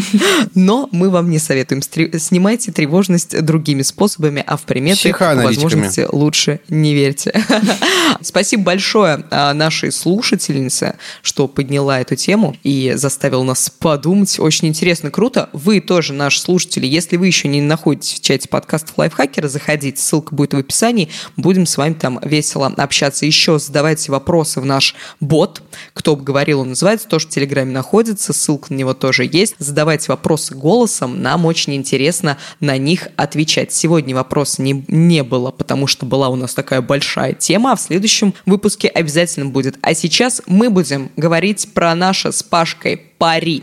[0.54, 1.82] Но мы вам не советуем.
[1.82, 7.38] Снимайте тревожность другими способами, а в приметы, возможности, лучше не верьте.
[8.22, 14.38] Спасибо большое а, нашей слушательнице, что подняла эту тему и заставила нас подумать.
[14.38, 15.50] Очень интересно, круто.
[15.52, 20.34] Вы тоже, наши слушатели, если вы еще не находитесь в чате подкастов Лайфхакера, заходить, ссылка
[20.34, 23.26] будет в описании, будем с вами там весело общаться.
[23.26, 25.62] Еще задавайте вопросы в наш бот,
[25.94, 29.56] кто бы говорил, он называется, тоже в Телеграме находится, ссылка на него тоже есть.
[29.58, 33.72] Задавайте вопросы голосом, нам очень интересно на них отвечать.
[33.72, 37.80] Сегодня вопроса не, не было, потому что была у нас такая большая тема, а в
[37.80, 39.76] следующем выпуске обязательно будет.
[39.82, 43.62] А сейчас мы будем говорить про наше с Пашкой пари.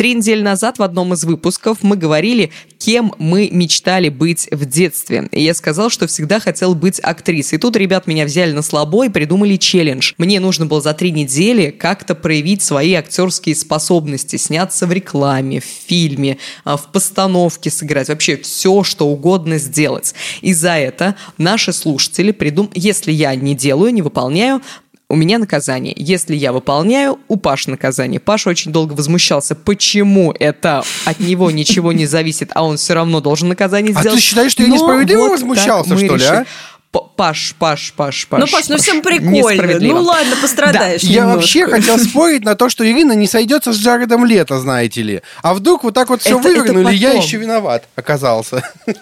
[0.00, 5.28] Три недели назад в одном из выпусков мы говорили, кем мы мечтали быть в детстве.
[5.30, 7.58] И я сказал, что всегда хотел быть актрисой.
[7.58, 10.14] И тут ребят меня взяли на слабо и придумали челлендж.
[10.16, 15.64] Мне нужно было за три недели как-то проявить свои актерские способности, сняться в рекламе, в
[15.64, 20.14] фильме, а, в постановке сыграть, вообще все, что угодно сделать.
[20.40, 22.70] И за это наши слушатели придум...
[22.72, 24.62] Если я не делаю, не выполняю,
[25.10, 25.92] у меня наказание.
[25.96, 28.20] Если я выполняю, у Паши наказание.
[28.20, 33.20] Паша очень долго возмущался, почему это от него ничего не зависит, а он все равно
[33.20, 34.12] должен наказание сделать.
[34.12, 36.46] А ты считаешь, что я несправедливо вот возмущался, что ли, а?
[36.92, 38.40] Паш, Паш, Паш, Паш.
[38.40, 39.78] Ну, Паш, ну всем прикольно.
[39.80, 41.02] Ну ладно, пострадаешь.
[41.02, 41.08] Да.
[41.08, 45.22] Я вообще хотел спорить на то, что Ирина не сойдется с Джаредом Лето, знаете ли.
[45.42, 48.62] А вдруг вот так вот все это, вывернули, это я еще виноват оказался.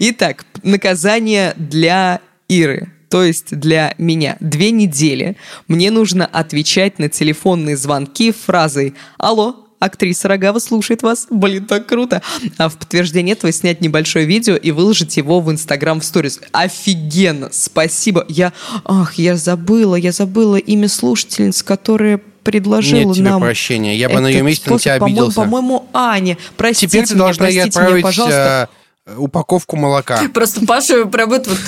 [0.00, 5.36] Итак, наказание для Иры то есть для меня, две недели
[5.68, 11.26] мне нужно отвечать на телефонные звонки фразой «Алло, актриса Рогава слушает вас.
[11.30, 12.22] Блин, так круто.
[12.58, 16.40] А в подтверждение этого снять небольшое видео и выложить его в Инстаграм в сторис.
[16.52, 17.48] Офигенно!
[17.52, 18.24] Спасибо.
[18.28, 18.52] Я...
[18.84, 23.40] Ах, я забыла, я забыла имя слушательницы, которая предложила Нет тебе нам...
[23.40, 23.96] прощения.
[23.96, 25.40] Я бы на ее месте на тебя обиделся.
[25.40, 26.38] По-моему, Аня.
[26.56, 28.70] Простите Теперь ты меня, должна простите меня, пожалуйста.
[28.70, 28.85] Э,
[29.16, 30.20] упаковку молока.
[30.34, 31.58] Просто Паша прям это вот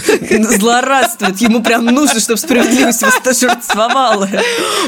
[0.60, 1.40] злорадствует.
[1.40, 4.28] Ему прям нужно, чтобы справедливость восторжествовала.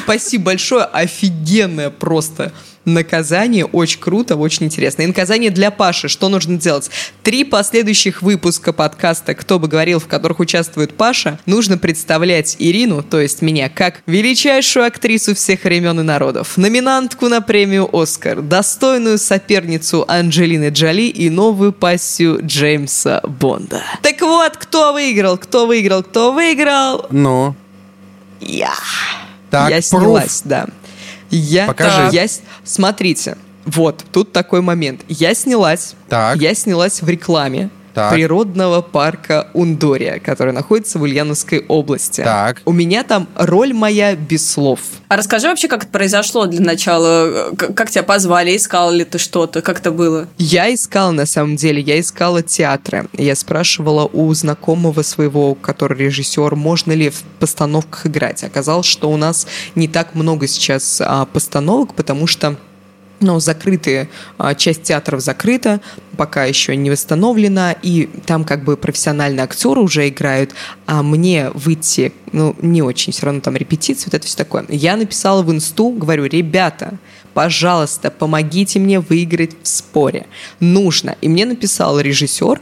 [0.03, 0.85] Спасибо большое.
[0.85, 2.53] Офигенное просто
[2.85, 3.64] наказание.
[3.64, 5.03] Очень круто, очень интересно.
[5.03, 6.09] И наказание для Паши.
[6.09, 6.91] Что нужно делать?
[7.22, 13.20] Три последующих выпуска подкаста «Кто бы говорил», в которых участвует Паша, нужно представлять Ирину, то
[13.20, 20.05] есть меня, как величайшую актрису всех времен и народов, номинантку на премию «Оскар», достойную соперницу
[20.09, 23.83] Анджелины Джоли и новую пассию Джеймса Бонда.
[24.03, 25.37] Так вот, кто выиграл?
[25.39, 26.03] Кто выиграл?
[26.03, 27.07] Кто выиграл?
[27.11, 27.55] Ну?
[28.41, 28.72] Я.
[29.51, 30.66] Так, я снялась, да.
[31.31, 32.09] Я, Покажи.
[32.12, 32.26] Я,
[32.64, 35.03] смотрите, вот, тут такой момент.
[35.09, 35.95] Я снялась.
[36.09, 36.39] Так.
[36.41, 37.70] Я снялась в рекламе.
[37.95, 38.12] Так.
[38.12, 42.22] природного парка Ундория, который находится в Ульяновской области.
[42.22, 42.62] Так.
[42.64, 44.80] У меня там роль моя без слов.
[45.09, 47.51] А расскажи вообще, как это произошло для начала?
[47.57, 48.57] Как тебя позвали?
[48.57, 49.62] Искал ли ты что-то?
[49.62, 50.28] Как это было?
[50.38, 53.09] Я искала, на самом деле, я искала театры.
[53.12, 58.45] Я спрашивала у знакомого своего, который режиссер, можно ли в постановках играть.
[58.45, 62.57] Оказалось, что у нас не так много сейчас а, постановок, потому что
[63.21, 64.09] но закрытые,
[64.39, 65.81] а, часть театров закрыта,
[66.16, 70.55] пока еще не восстановлена, и там как бы профессиональные актеры уже играют,
[70.87, 74.64] а мне выйти, ну, не очень, все равно там репетиции, вот это все такое.
[74.68, 76.99] Я написала в инсту, говорю, ребята,
[77.35, 80.27] пожалуйста, помогите мне выиграть в споре.
[80.59, 81.16] Нужно.
[81.21, 82.61] И мне написал режиссер,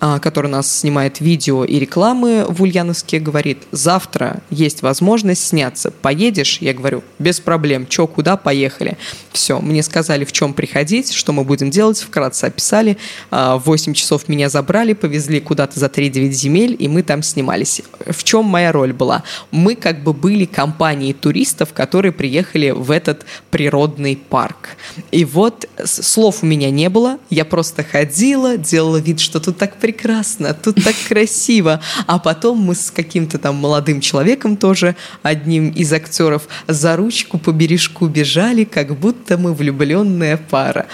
[0.00, 5.90] который нас снимает видео и рекламы в Ульяновске, говорит, завтра есть возможность сняться.
[5.90, 6.58] Поедешь?
[6.60, 7.86] Я говорю, без проблем.
[7.86, 8.36] Че, куда?
[8.36, 8.96] Поехали.
[9.32, 12.96] Все, мне сказали, в чем приходить, что мы будем делать, вкратце описали.
[13.30, 17.82] А, в 8 часов меня забрали, повезли куда-то за 3-9 земель, и мы там снимались.
[18.06, 19.22] В чем моя роль была?
[19.50, 24.70] Мы как бы были компанией туристов, которые приехали в этот природный парк.
[25.10, 29.76] И вот слов у меня не было, я просто ходила, делала вид, что тут так
[29.90, 31.80] прекрасно, тут так красиво.
[32.06, 37.50] А потом мы с каким-то там молодым человеком тоже, одним из актеров, за ручку по
[37.50, 40.86] бережку бежали, как будто мы влюбленная пара.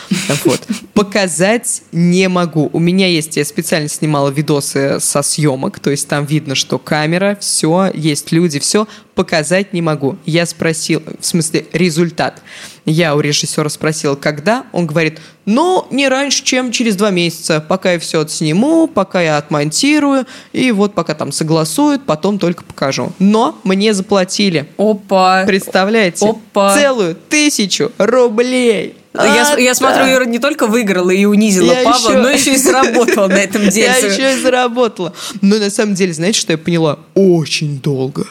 [0.45, 0.67] Вот.
[0.95, 2.71] Показать не могу.
[2.73, 7.37] У меня есть, я специально снимала видосы со съемок, то есть там видно, что камера,
[7.41, 10.17] все, есть люди, все, показать не могу.
[10.25, 12.43] Я спросил, в смысле, результат.
[12.87, 14.65] Я у режиссера спросил, когда.
[14.73, 19.39] Он говорит, ну, не раньше, чем через два месяца, пока я все отсниму, пока я
[19.39, 23.13] отмонтирую, и вот пока там согласуют, потом только покажу.
[23.19, 24.69] Но мне заплатили.
[24.79, 25.45] Опа!
[25.45, 26.27] Представляете?
[26.27, 26.77] Опа!
[26.77, 28.97] Целую тысячу рублей.
[29.15, 32.19] Я, а, я смотрю, Ира не только выиграла и унизила я Павла, еще...
[32.19, 33.87] но еще и заработала на этом деле.
[33.87, 35.13] Я еще и заработала.
[35.41, 36.99] Но на самом деле, знаете, что я поняла?
[37.15, 38.27] Очень долго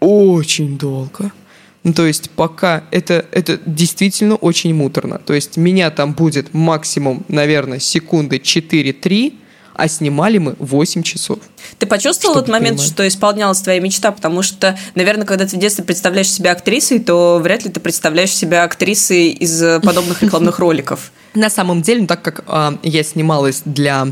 [0.00, 1.30] очень долго.
[1.82, 5.18] Ну, то есть пока это, это действительно очень муторно.
[5.18, 9.34] То есть меня там будет максимум, наверное, секунды 4-3,
[9.74, 11.38] а снимали мы 8 часов.
[11.78, 12.92] Ты почувствовал этот момент, понимать.
[12.92, 14.12] что исполнялась твоя мечта?
[14.12, 18.32] Потому что, наверное, когда ты в детстве представляешь себя актрисой, то вряд ли ты представляешь
[18.32, 21.12] себя актрисой из подобных рекламных роликов.
[21.34, 24.08] На самом деле, ну, так как э, я снималась для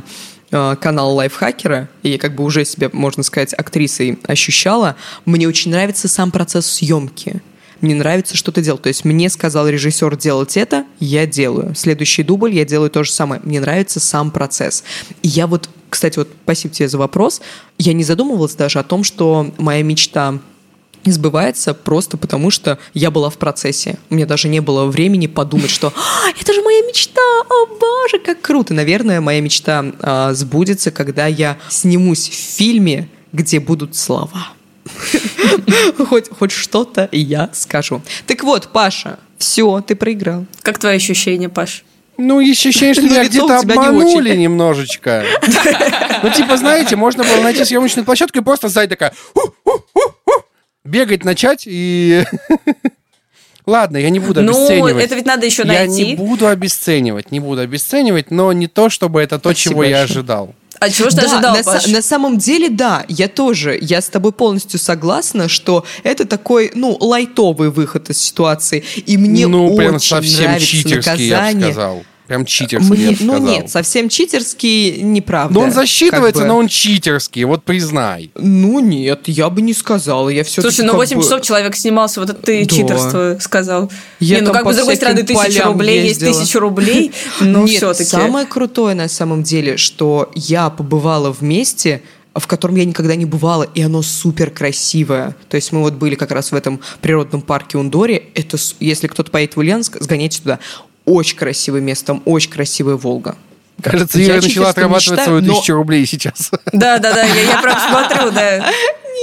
[0.50, 4.96] Э, канал лайфхакера, и я как бы уже себя, можно сказать, актрисой ощущала,
[5.26, 7.42] мне очень нравится сам процесс съемки.
[7.80, 8.82] Мне нравится что-то делать.
[8.82, 11.74] То есть мне сказал режиссер делать это, я делаю.
[11.74, 13.40] Следующий дубль я делаю то же самое.
[13.44, 14.84] Мне нравится сам процесс.
[15.22, 17.40] И я вот, кстати, вот спасибо тебе за вопрос.
[17.78, 20.38] Я не задумывалась даже о том, что моя мечта
[21.04, 23.98] сбывается просто потому, что я была в процессе.
[24.10, 28.18] У меня даже не было времени подумать, что а, это же моя мечта, о боже,
[28.24, 28.74] как круто.
[28.74, 34.48] Наверное, моя мечта а, сбудется, когда я снимусь в фильме, где будут слова.
[36.08, 38.02] Хоть, хоть что-то я скажу.
[38.26, 40.46] Так вот, Паша, все, ты проиграл.
[40.62, 41.84] Как твои ощущения, Паш?
[42.16, 45.24] Ну, ощущение, что меня где-то обманули немножечко.
[46.22, 49.12] Ну, типа, знаете, можно было найти съемочную площадку и просто сзади такая
[50.88, 52.24] бегать начать и...
[53.66, 54.94] Ладно, я не буду ну, обесценивать.
[54.94, 56.02] Ну, это ведь надо еще найти.
[56.02, 59.78] Я не буду обесценивать, не буду обесценивать, но не то, чтобы это то, Спасибо чего
[59.80, 59.98] большое.
[59.98, 60.54] я ожидал.
[60.80, 61.86] А чего же да, ты ожидал, на, Паш?
[61.86, 66.96] на самом деле, да, я тоже, я с тобой полностью согласна, что это такой, ну,
[67.00, 71.28] лайтовый выход из ситуации, и мне ну, очень прям совсем нравится наказание.
[71.28, 72.02] я бы сказал.
[72.28, 75.54] Прям читерский, Мне, я бы Ну нет, совсем читерский неправда.
[75.54, 76.54] Но он засчитывается, как бы.
[76.54, 78.30] но он читерский, вот признай.
[78.34, 81.22] Ну нет, я бы не сказала, я все Слушай, ну 8 бы...
[81.22, 82.76] часов человек снимался, вот это ты да.
[82.76, 83.90] читерство сказал.
[84.20, 86.28] Я не, ну как бы с другой стороны, тысяча рублей ездила.
[86.28, 88.04] есть тысяча рублей, но все-таки.
[88.04, 92.02] самое крутое на самом деле, что я побывала вместе,
[92.34, 95.34] в котором я никогда не бывала, и оно супер красивое.
[95.48, 98.22] То есть мы вот были как раз в этом природном парке Ундоре.
[98.34, 100.58] Это, если кто-то поедет в Ульяновск, сгоняйте туда
[101.08, 103.36] очень красивое место, там очень красивая Волга.
[103.82, 105.78] Кажется, Ира начала отрабатывать свою тысячу но...
[105.78, 106.50] рублей сейчас.
[106.72, 108.58] Да, да, да, я, я прям смотрю, да.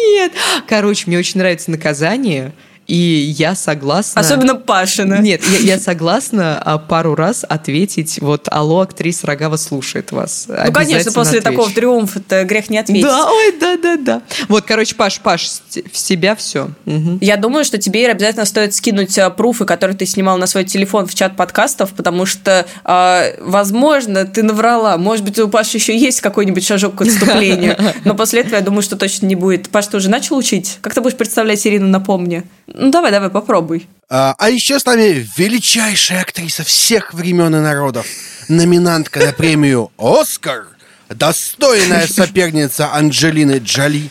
[0.08, 0.32] Нет.
[0.68, 2.54] Короче, мне очень нравится наказание.
[2.88, 4.22] И я согласна...
[4.22, 5.20] Особенно Пашина.
[5.20, 10.46] Нет, я, я согласна а, пару раз ответить, вот, алло, актриса Рогава слушает вас.
[10.48, 11.58] Ну, конечно, после отвечу.
[11.58, 13.04] такого триумфа это грех не ответить.
[13.04, 14.22] Да, ой, да-да-да.
[14.50, 15.50] Вот, короче, Паш, Паш,
[15.92, 16.70] в себя все.
[16.86, 17.20] Угу.
[17.22, 21.08] Я думаю, что тебе обязательно стоит скинуть а, пруфы, которые ты снимал на свой телефон
[21.08, 24.98] в чат подкастов, потому что, э, возможно, ты наврала.
[24.98, 28.84] Может быть, у Паши еще есть какой-нибудь шажок к отступлению, но после этого я думаю,
[28.84, 29.70] что точно не будет.
[29.70, 30.78] Паш, ты уже начал учить?
[30.82, 32.44] Как ты будешь представлять Ирину, напомни?
[32.78, 33.88] Ну, давай, давай, попробуй.
[34.10, 38.06] А, а еще с нами величайшая актриса всех времен и народов,
[38.50, 40.68] номинантка на премию «Оскар»,
[41.10, 44.10] достойная соперница Анджелины Джоли,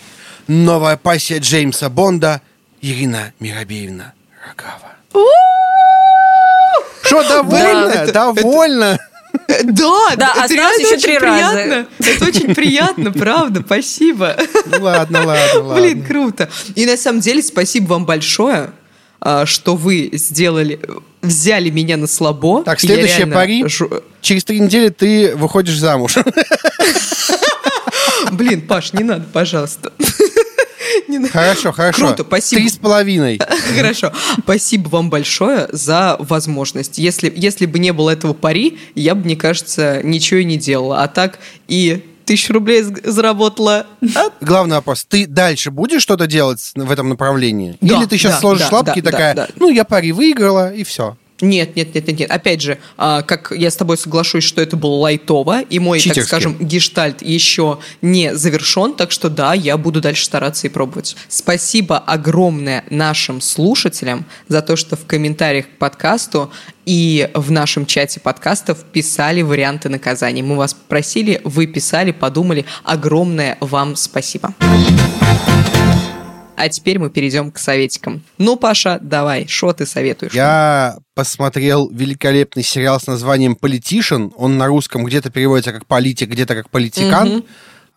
[0.49, 2.41] новая пассия Джеймса Бонда
[2.81, 4.15] Ирина Миробеевна
[4.49, 4.93] Рогава.
[7.03, 8.07] Что, довольно?
[8.12, 8.99] Довольно?
[9.64, 11.87] Да, да, это осталось еще три раза.
[11.99, 14.37] Это очень приятно, правда, спасибо.
[14.66, 15.74] Ну ладно, ладно, ладно.
[15.80, 16.49] Блин, круто.
[16.74, 18.70] И на самом деле спасибо вам большое,
[19.20, 20.80] а, что вы сделали,
[21.22, 22.62] взяли меня на слабо.
[22.62, 23.64] Так, следующая пари.
[23.66, 23.91] Жу...
[24.20, 26.16] Через три недели ты выходишь замуж.
[28.32, 29.93] Блин, Паш, не надо, пожалуйста.
[31.32, 32.07] Хорошо, хорошо.
[32.07, 32.61] Круто, спасибо.
[32.61, 33.41] Три с половиной.
[33.76, 34.12] Хорошо.
[34.43, 36.99] Спасибо вам большое за возможность.
[36.99, 41.03] Если, если бы не было этого пари, я бы, мне кажется, ничего и не делала.
[41.03, 43.87] А так и тысячу рублей заработала.
[44.41, 45.05] Главный вопрос.
[45.09, 47.76] Ты дальше будешь что-то делать в этом направлении?
[47.80, 49.53] Да, Или ты сейчас да, сложишь да, лапки и да, такая, да, да.
[49.57, 51.16] ну, я пари выиграла, и все.
[51.41, 52.30] Нет, нет, нет, нет, нет.
[52.30, 56.05] Опять же, а, как я с тобой соглашусь, что это было лайтово, и мой, так
[56.05, 56.28] Читерски.
[56.28, 61.16] скажем, гештальт еще не завершен, так что да, я буду дальше стараться и пробовать.
[61.28, 66.53] Спасибо огромное нашим слушателям за то, что в комментариях к подкасту
[66.87, 70.43] и в нашем чате подкастов писали варианты наказаний.
[70.43, 72.64] Мы вас просили, вы писали, подумали.
[72.85, 74.55] Огромное вам спасибо.
[76.57, 78.23] А теперь мы перейдем к советикам.
[78.39, 80.33] Ну, Паша, давай, что ты советуешь?
[80.33, 84.29] Я посмотрел великолепный сериал с названием «Политишн».
[84.37, 87.45] Он на русском где-то переводится как «политик», где-то как «политикан».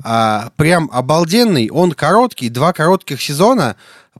[0.03, 1.69] А, прям обалденный.
[1.71, 3.75] Он короткий, два коротких сезона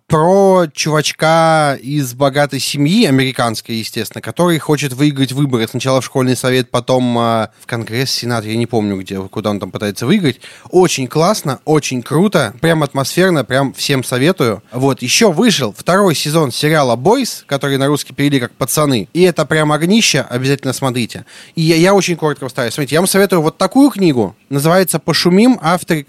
[0.08, 5.68] про чувачка из богатой семьи, американской, естественно, который хочет выиграть выборы.
[5.68, 9.60] Сначала в школьный совет, потом а, в Конгресс, Сенат, я не помню, где, куда он
[9.60, 10.40] там пытается выиграть.
[10.70, 14.64] Очень классно, очень круто, прям атмосферно, прям всем советую.
[14.72, 19.08] Вот, еще вышел второй сезон сериала «Бойс», который на русский перевели как «Пацаны».
[19.14, 21.26] И это прям огнище, обязательно смотрите.
[21.56, 22.72] И я, я очень коротко поставлю.
[22.72, 26.06] Смотрите, я вам советую вот такую книгу, называется «Пошумим», автор,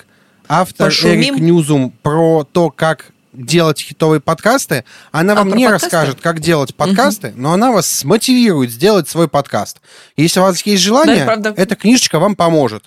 [0.49, 1.35] автор Пошумим?
[1.35, 4.85] Эрик Ньюзум про то, как делать хитовые подкасты.
[5.13, 5.87] Она А, вам не подкасты?
[5.87, 9.79] расскажет, как делать подкасты, но она вас смотивирует сделать свой подкаст.
[10.17, 11.55] Если у вас есть Да, желание, правда.
[11.57, 12.85] эта книжечка вам поможет.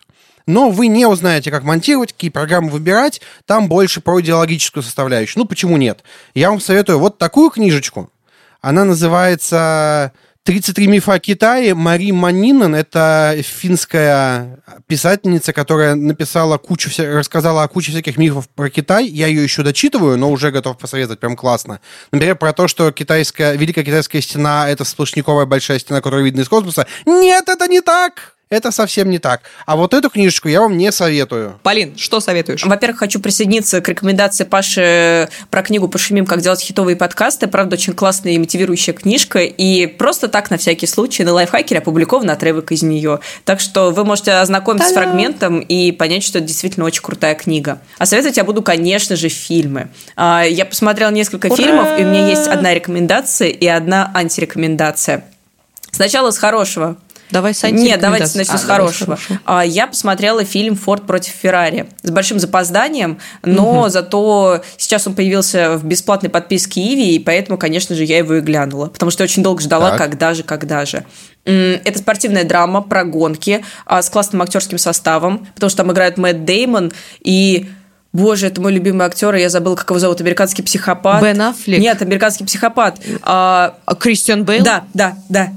[0.48, 3.22] Но вы не узнаете, как монтировать, какие программы выбирать.
[3.46, 5.40] Там больше про идеологическую составляющую.
[5.40, 6.04] Ну, почему нет?
[6.34, 8.10] Я вам советую вот такую книжечку.
[8.60, 10.12] Она называется
[10.48, 11.76] «33 мифа о Китае».
[11.76, 19.06] Мари Манинен– это финская писательница, которая написала кучу, рассказала о куче всяких мифов про Китай.
[19.06, 21.80] Я ее еще дочитываю, но уже готов посоветовать, прям классно.
[22.12, 26.50] Например, про то, что китайская, Великая Китайская стена– это сплошняковая большая стена, которая видна из
[26.50, 26.88] космоса.
[27.06, 28.36] Нет, это не так!
[28.52, 29.44] Это совсем не так.
[29.66, 31.58] А вот эту книжечку я вам не советую.
[31.64, 32.66] Полин, что советуешь?
[32.66, 37.48] Во-первых, хочу присоединиться к рекомендации Паши про книгу «Пошумим, как делать хитовые подкасты».
[37.48, 39.40] Правда, очень классная и мотивирующая книжка.
[39.40, 43.22] И просто так, на всякий случай, на лайфхакере опубликован отрывок из нее.
[43.46, 45.12] Так что вы можете ознакомиться с Та-дам!
[45.12, 47.80] фрагментом и понять, что это действительно очень крутая книга.
[48.00, 49.88] А советовать я буду, конечно же, фильмы.
[50.18, 51.56] А, Я посмотрела несколько Ура!
[51.56, 55.24] фильмов, и у меня есть одна рекомендация и одна антирекомендация.
[55.92, 56.98] Сначала с хорошего.
[57.32, 59.18] Давай с Нет, давайте начнем А, с давай хорошего.
[59.46, 65.78] А, Я посмотрела фильм «Форд против Феррари» с большим запозданием, но зато сейчас он появился
[65.78, 69.44] в бесплатной подписке Иви, и поэтому, конечно же, я его и глянула, потому что очень
[69.44, 69.98] долго ждала, Так.
[70.00, 71.06] когда же, когда же.
[71.46, 76.46] Это спортивная драма про гонки а, с классным актерским составом, потому что там играют Мэтт
[76.46, 77.68] Деймон и
[78.14, 81.24] Боже, это мой любимый актер, я забыла, как его зовут, американский психопат.
[81.24, 81.80] Бен Аффлек?
[81.80, 83.00] Нет, американский психопат.
[83.22, 84.66] А, А Кристиан Бейл?
[84.66, 85.48] да, да, да.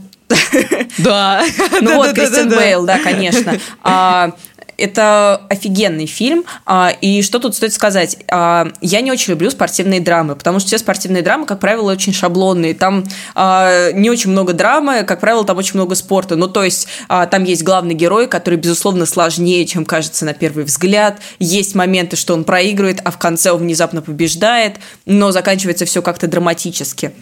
[0.98, 1.44] Да.
[1.80, 2.12] Ну вот.
[2.12, 3.58] Кристиан Бейл, да, конечно.
[3.82, 4.32] А,
[4.76, 6.44] Это офигенный фильм.
[6.66, 8.16] А, И что тут стоит сказать?
[8.30, 12.12] А, Я не очень люблю спортивные драмы, потому что все спортивные драмы, как правило, очень
[12.12, 12.74] шаблонные.
[12.74, 13.04] Там
[13.36, 16.36] не очень много драмы, как правило, там очень много спорта.
[16.36, 21.20] Ну, то есть там есть главный герой, который, безусловно, сложнее, чем кажется на первый взгляд.
[21.38, 26.26] Есть моменты, что он проигрывает, а в конце он внезапно побеждает, но заканчивается все как-то
[26.26, 27.12] драматически.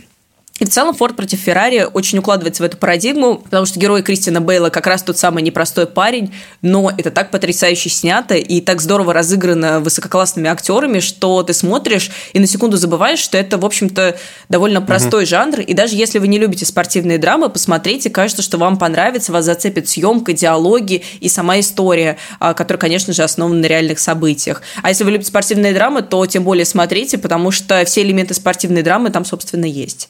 [0.62, 4.40] И в целом Форд против Феррари очень укладывается в эту парадигму, потому что герой Кристина
[4.40, 9.12] Бейла как раз тот самый непростой парень, но это так потрясающе снято и так здорово
[9.12, 14.16] разыграно высококлассными актерами, что ты смотришь и на секунду забываешь, что это, в общем-то,
[14.48, 15.62] довольно простой жанр.
[15.62, 19.88] И даже если вы не любите спортивные драмы, посмотрите, кажется, что вам понравится, вас зацепит
[19.88, 24.62] съемка, диалоги и сама история, а, которая, конечно же, основана на реальных событиях.
[24.84, 28.82] А если вы любите спортивные драмы, то тем более смотрите, потому что все элементы спортивной
[28.82, 30.08] драмы там, собственно, есть.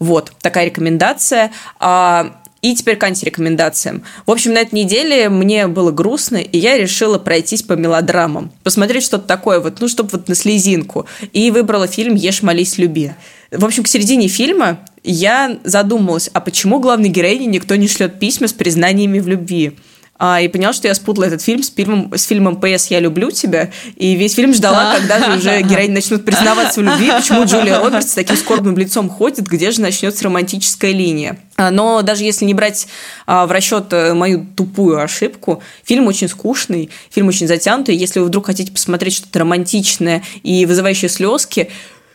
[0.00, 1.52] Вот, такая рекомендация.
[1.78, 4.02] А, И теперь к антирекомендациям.
[4.26, 8.50] В общем, на этой неделе мне было грустно, и я решила пройтись по мелодрамам.
[8.62, 11.06] Посмотреть что-то такое, вот, ну, чтобы вот на слезинку.
[11.32, 13.12] И выбрала фильм «Ешь, молись, люби».
[13.50, 18.46] В общем, к середине фильма я задумалась, а почему главной героине никто не шлет письма
[18.46, 19.78] с признаниями в любви?
[20.22, 22.88] А, и поняла, что я спутала этот фильм с фильмом, с фильмом «П.С.
[22.88, 27.10] Я люблю тебя», и весь фильм ждала, когда же уже героини начнут признаваться в любви,
[27.10, 31.38] почему Джулия Робертс с таким скорбным лицом ходит, где же начнется романтическая линия.
[31.56, 32.86] А, Но даже если не брать
[33.26, 37.96] а, в расчет э, мою тупую ошибку, фильм очень скучный, фильм очень затянутый.
[37.96, 41.70] Если вы вдруг хотите посмотреть что-то романтичное и вызывающее слезки,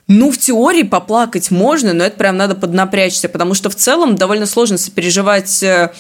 [0.07, 4.45] ну, в теории поплакать можно, но это прям надо поднапрячься, потому что в целом довольно
[4.45, 5.91] сложно сопереживать э,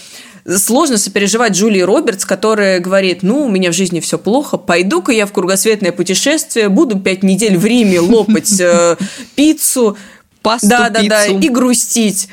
[0.47, 5.25] сложно сопереживать Джулии Робертс, которая говорит, ну, у меня в жизни все плохо, пойду-ка я
[5.25, 8.97] в кругосветное путешествие, буду пять недель в Риме лопать э,
[9.35, 9.97] пиццу,
[10.45, 11.39] пасту, Да, да, да, пиццу.
[11.39, 12.27] и грустить.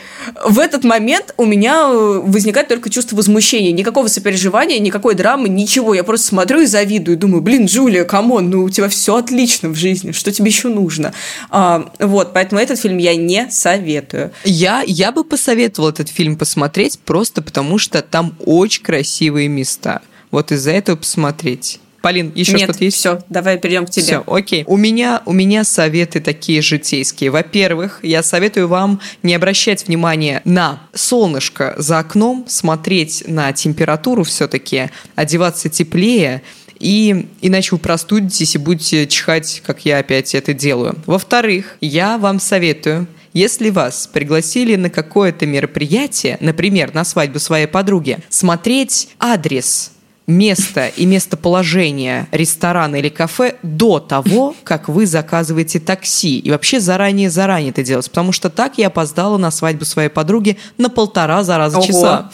[0.47, 3.73] В этот момент у меня э, возникает только чувство возмущения.
[3.73, 5.95] Никакого сопереживания, никакой драмы, ничего.
[5.95, 7.17] Я просто смотрю и завидую.
[7.17, 10.13] Думаю, блин, Джулия, come on, ну у тебя все отлично в жизни.
[10.13, 11.15] Что тебе еще нужно?
[11.49, 14.33] А, вот, поэтому этот фильм я не советую.
[14.45, 20.03] Я, я бы посоветовал этот фильм посмотреть, просто потому что там очень красивые места.
[20.31, 21.81] Вот из-за этого посмотреть.
[22.03, 22.97] Полин, еще Нет, что-то есть?
[22.97, 24.05] все, давай перейдем к тебе.
[24.05, 24.65] Все, окей.
[24.67, 27.31] У меня, у меня советы такие житейские.
[27.31, 34.91] Во-первых, я советую вам не обращать внимания на солнышко за окном, смотреть на температуру все-таки,
[35.15, 36.43] одеваться теплее,
[36.81, 40.97] и иначе вы простудитесь и будете чихать, как я опять это делаю.
[41.07, 48.19] Во-вторых, я вам советую если вас пригласили на какое-то мероприятие, например, на свадьбу своей подруги,
[48.29, 49.93] смотреть адрес
[50.33, 56.39] место и местоположение ресторана или кафе до того, как вы заказываете такси.
[56.39, 58.09] И вообще заранее-заранее это делать.
[58.09, 61.87] Потому что так я опоздала на свадьбу своей подруги на полтора за раза Ого.
[61.87, 62.31] часа.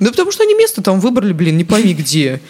[0.00, 2.40] Ну, потому что они место там выбрали, блин, не пойми где.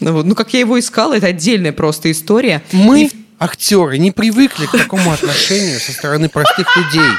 [0.00, 0.22] Ну.
[0.22, 2.62] Ну, как я его искала, это отдельная просто история.
[2.72, 7.10] Мы, актеры, не привыкли к такому отношению со стороны простых людей.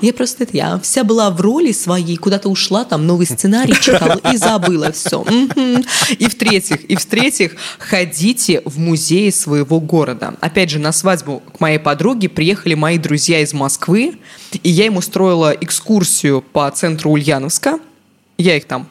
[0.00, 4.20] Я просто это, я вся была в роли своей, куда-то ушла, там новый сценарий читала
[4.32, 5.24] и забыла все.
[6.18, 10.34] И в-третьих, и в-третьих, ходите в музеи своего города.
[10.40, 14.18] Опять же, на свадьбу к моей подруге приехали мои друзья из Москвы,
[14.62, 17.78] и я им устроила экскурсию по центру Ульяновска.
[18.36, 18.86] Я их там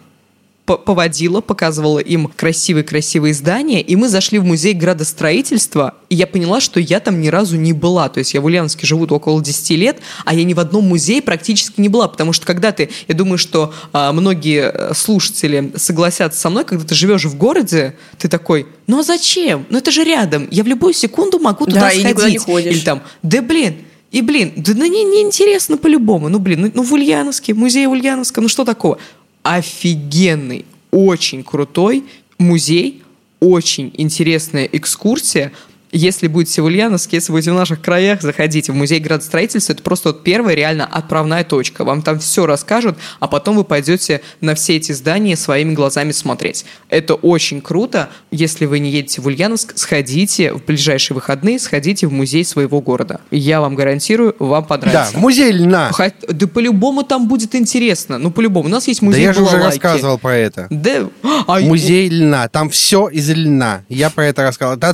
[0.75, 6.79] поводила, показывала им красивые-красивые здания, и мы зашли в музей градостроительства, и я поняла, что
[6.79, 8.09] я там ни разу не была.
[8.09, 11.21] То есть я в Ульяновске живу около 10 лет, а я ни в одном музее
[11.21, 16.39] практически не была, потому что когда ты, я думаю, что а, многие э, слушатели согласятся
[16.39, 19.65] со мной, когда ты живешь в городе, ты такой, ну а зачем?
[19.69, 22.05] Ну это же рядом, я в любую секунду могу туда Да, сходить.
[22.05, 22.73] никуда не ходишь.
[22.73, 23.77] Или там, да блин,
[24.11, 26.29] и, блин, да ну, не, не интересно по-любому.
[26.29, 28.99] Ну, блин, ну, ну в Ульяновске, музей Ульяновска, ну что такого?
[29.47, 32.03] Офигенный, очень крутой
[32.37, 33.01] музей,
[33.39, 35.53] очень интересная экскурсия.
[35.91, 39.73] Если будете в Ульяновске, если будете в наших краях, заходите в музей градостроительства.
[39.73, 41.83] Это просто вот первая реально отправная точка.
[41.85, 46.65] Вам там все расскажут, а потом вы пойдете на все эти здания своими глазами смотреть.
[46.89, 48.09] Это очень круто.
[48.31, 53.21] Если вы не едете в Ульяновск, сходите в ближайшие выходные, сходите в музей своего города.
[53.31, 55.17] Я вам гарантирую, вам Да, понравится.
[55.17, 55.91] музей льна.
[55.93, 58.17] Хот- Да по-любому там будет интересно.
[58.17, 58.67] Ну, по-любому.
[58.67, 60.67] У нас есть Да музей я же уже рассказывал про это.
[60.69, 61.07] Да.
[61.47, 62.47] А, Музей льна.
[62.49, 63.83] Там все из льна.
[63.89, 64.75] Я про это рассказал.
[64.75, 64.93] Это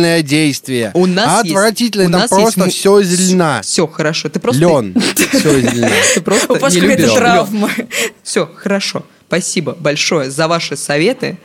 [0.00, 0.90] отвратительное действие.
[0.94, 2.08] У нас есть- Отвратительное.
[2.08, 3.60] у Там нас есть просто му- все из льна.
[3.62, 4.28] Все, хорошо.
[4.28, 4.60] Ты просто...
[4.60, 4.94] Лен.
[5.32, 5.88] Все из льна.
[6.14, 7.70] Ты просто не любишь травма.
[8.22, 9.04] Все, хорошо.
[9.28, 11.38] Спасибо большое за ваши советы.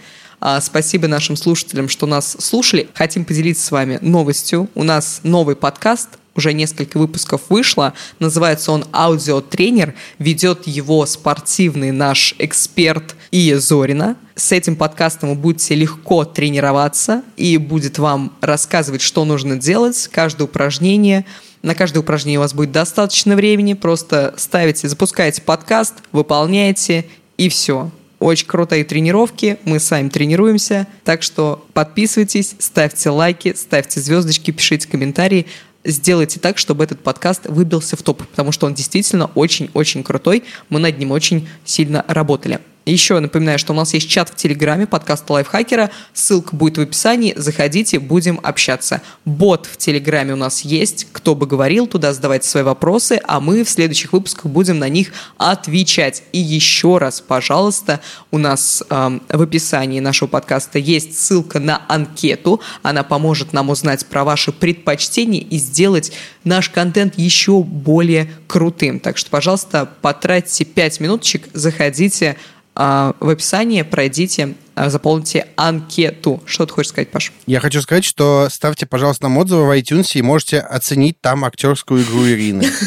[0.48, 2.88] А, Спасибо нашим слушателям, что нас слушали.
[2.94, 4.70] Хотим поделиться с вами новостью.
[4.76, 7.96] У нас новый подкаст, уже несколько выпусков вышло.
[8.20, 9.96] Называется он «Аудиотренер».
[10.20, 14.18] Ведет его спортивный наш эксперт Ия Зорина.
[14.36, 20.44] С этим подкастом вы будете легко тренироваться и будет вам рассказывать, что нужно делать, каждое
[20.44, 21.26] упражнение–
[21.64, 23.74] на каждое упражнение у вас будет достаточно времени.
[23.74, 27.90] Просто ставите, запускаете подкаст, выполняете и все.
[28.20, 30.88] Очень крутые тренировки, мы сами тренируемся.
[31.04, 35.46] Так что подписывайтесь, ставьте лайки, ставьте звездочки, пишите комментарии.
[35.84, 40.44] Сделайте так, чтобы этот подкаст выбился в топ, потому что он действительно очень-очень крутой.
[40.70, 42.60] Мы над ним очень сильно работали.
[42.86, 45.90] Еще напоминаю, что у нас есть чат в Телеграме подкаста Лайфхакера.
[46.14, 47.34] Ссылка будет в описании.
[47.36, 49.02] Заходите, будем общаться.
[49.26, 51.08] Бот в Телеграме у нас есть.
[51.12, 55.14] Кто бы говорил, туда задавайте свои вопросы, а мы в следующих выпусках будем на них
[55.38, 56.22] отвечать.
[56.32, 62.62] И еще раз, пожалуйста, у нас эм, в описании нашего подкаста есть ссылка на анкету.
[62.84, 66.12] Она поможет нам узнать про ваши предпочтения и сделать
[66.44, 69.00] наш контент еще более крутым.
[69.00, 72.38] Так что, пожалуйста, потратьте 5 минуточек, заходите
[72.76, 76.44] в описании, пройдите, а, заполните анкету.
[76.46, 77.32] Что ты хочешь сказать, Паш?
[77.48, 82.04] Я хочу сказать, что ставьте, пожалуйста, нам отзывы в iTunes и можете оценить там актерскую
[82.04, 82.70] игру Ирины.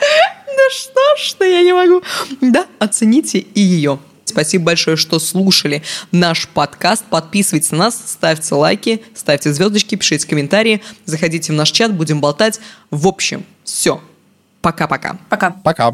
[0.00, 2.02] Да что ж, что я не могу.
[2.42, 3.98] Да, оцените и ее.
[4.26, 5.82] Спасибо большое, что слушали
[6.12, 7.04] наш подкаст.
[7.08, 12.60] Подписывайтесь на нас, ставьте лайки, ставьте звездочки, пишите комментарии, заходите в наш чат, будем болтать.
[12.90, 14.02] В общем, все.
[14.60, 15.16] Пока-пока.
[15.30, 15.50] Пока.
[15.50, 15.92] Пока.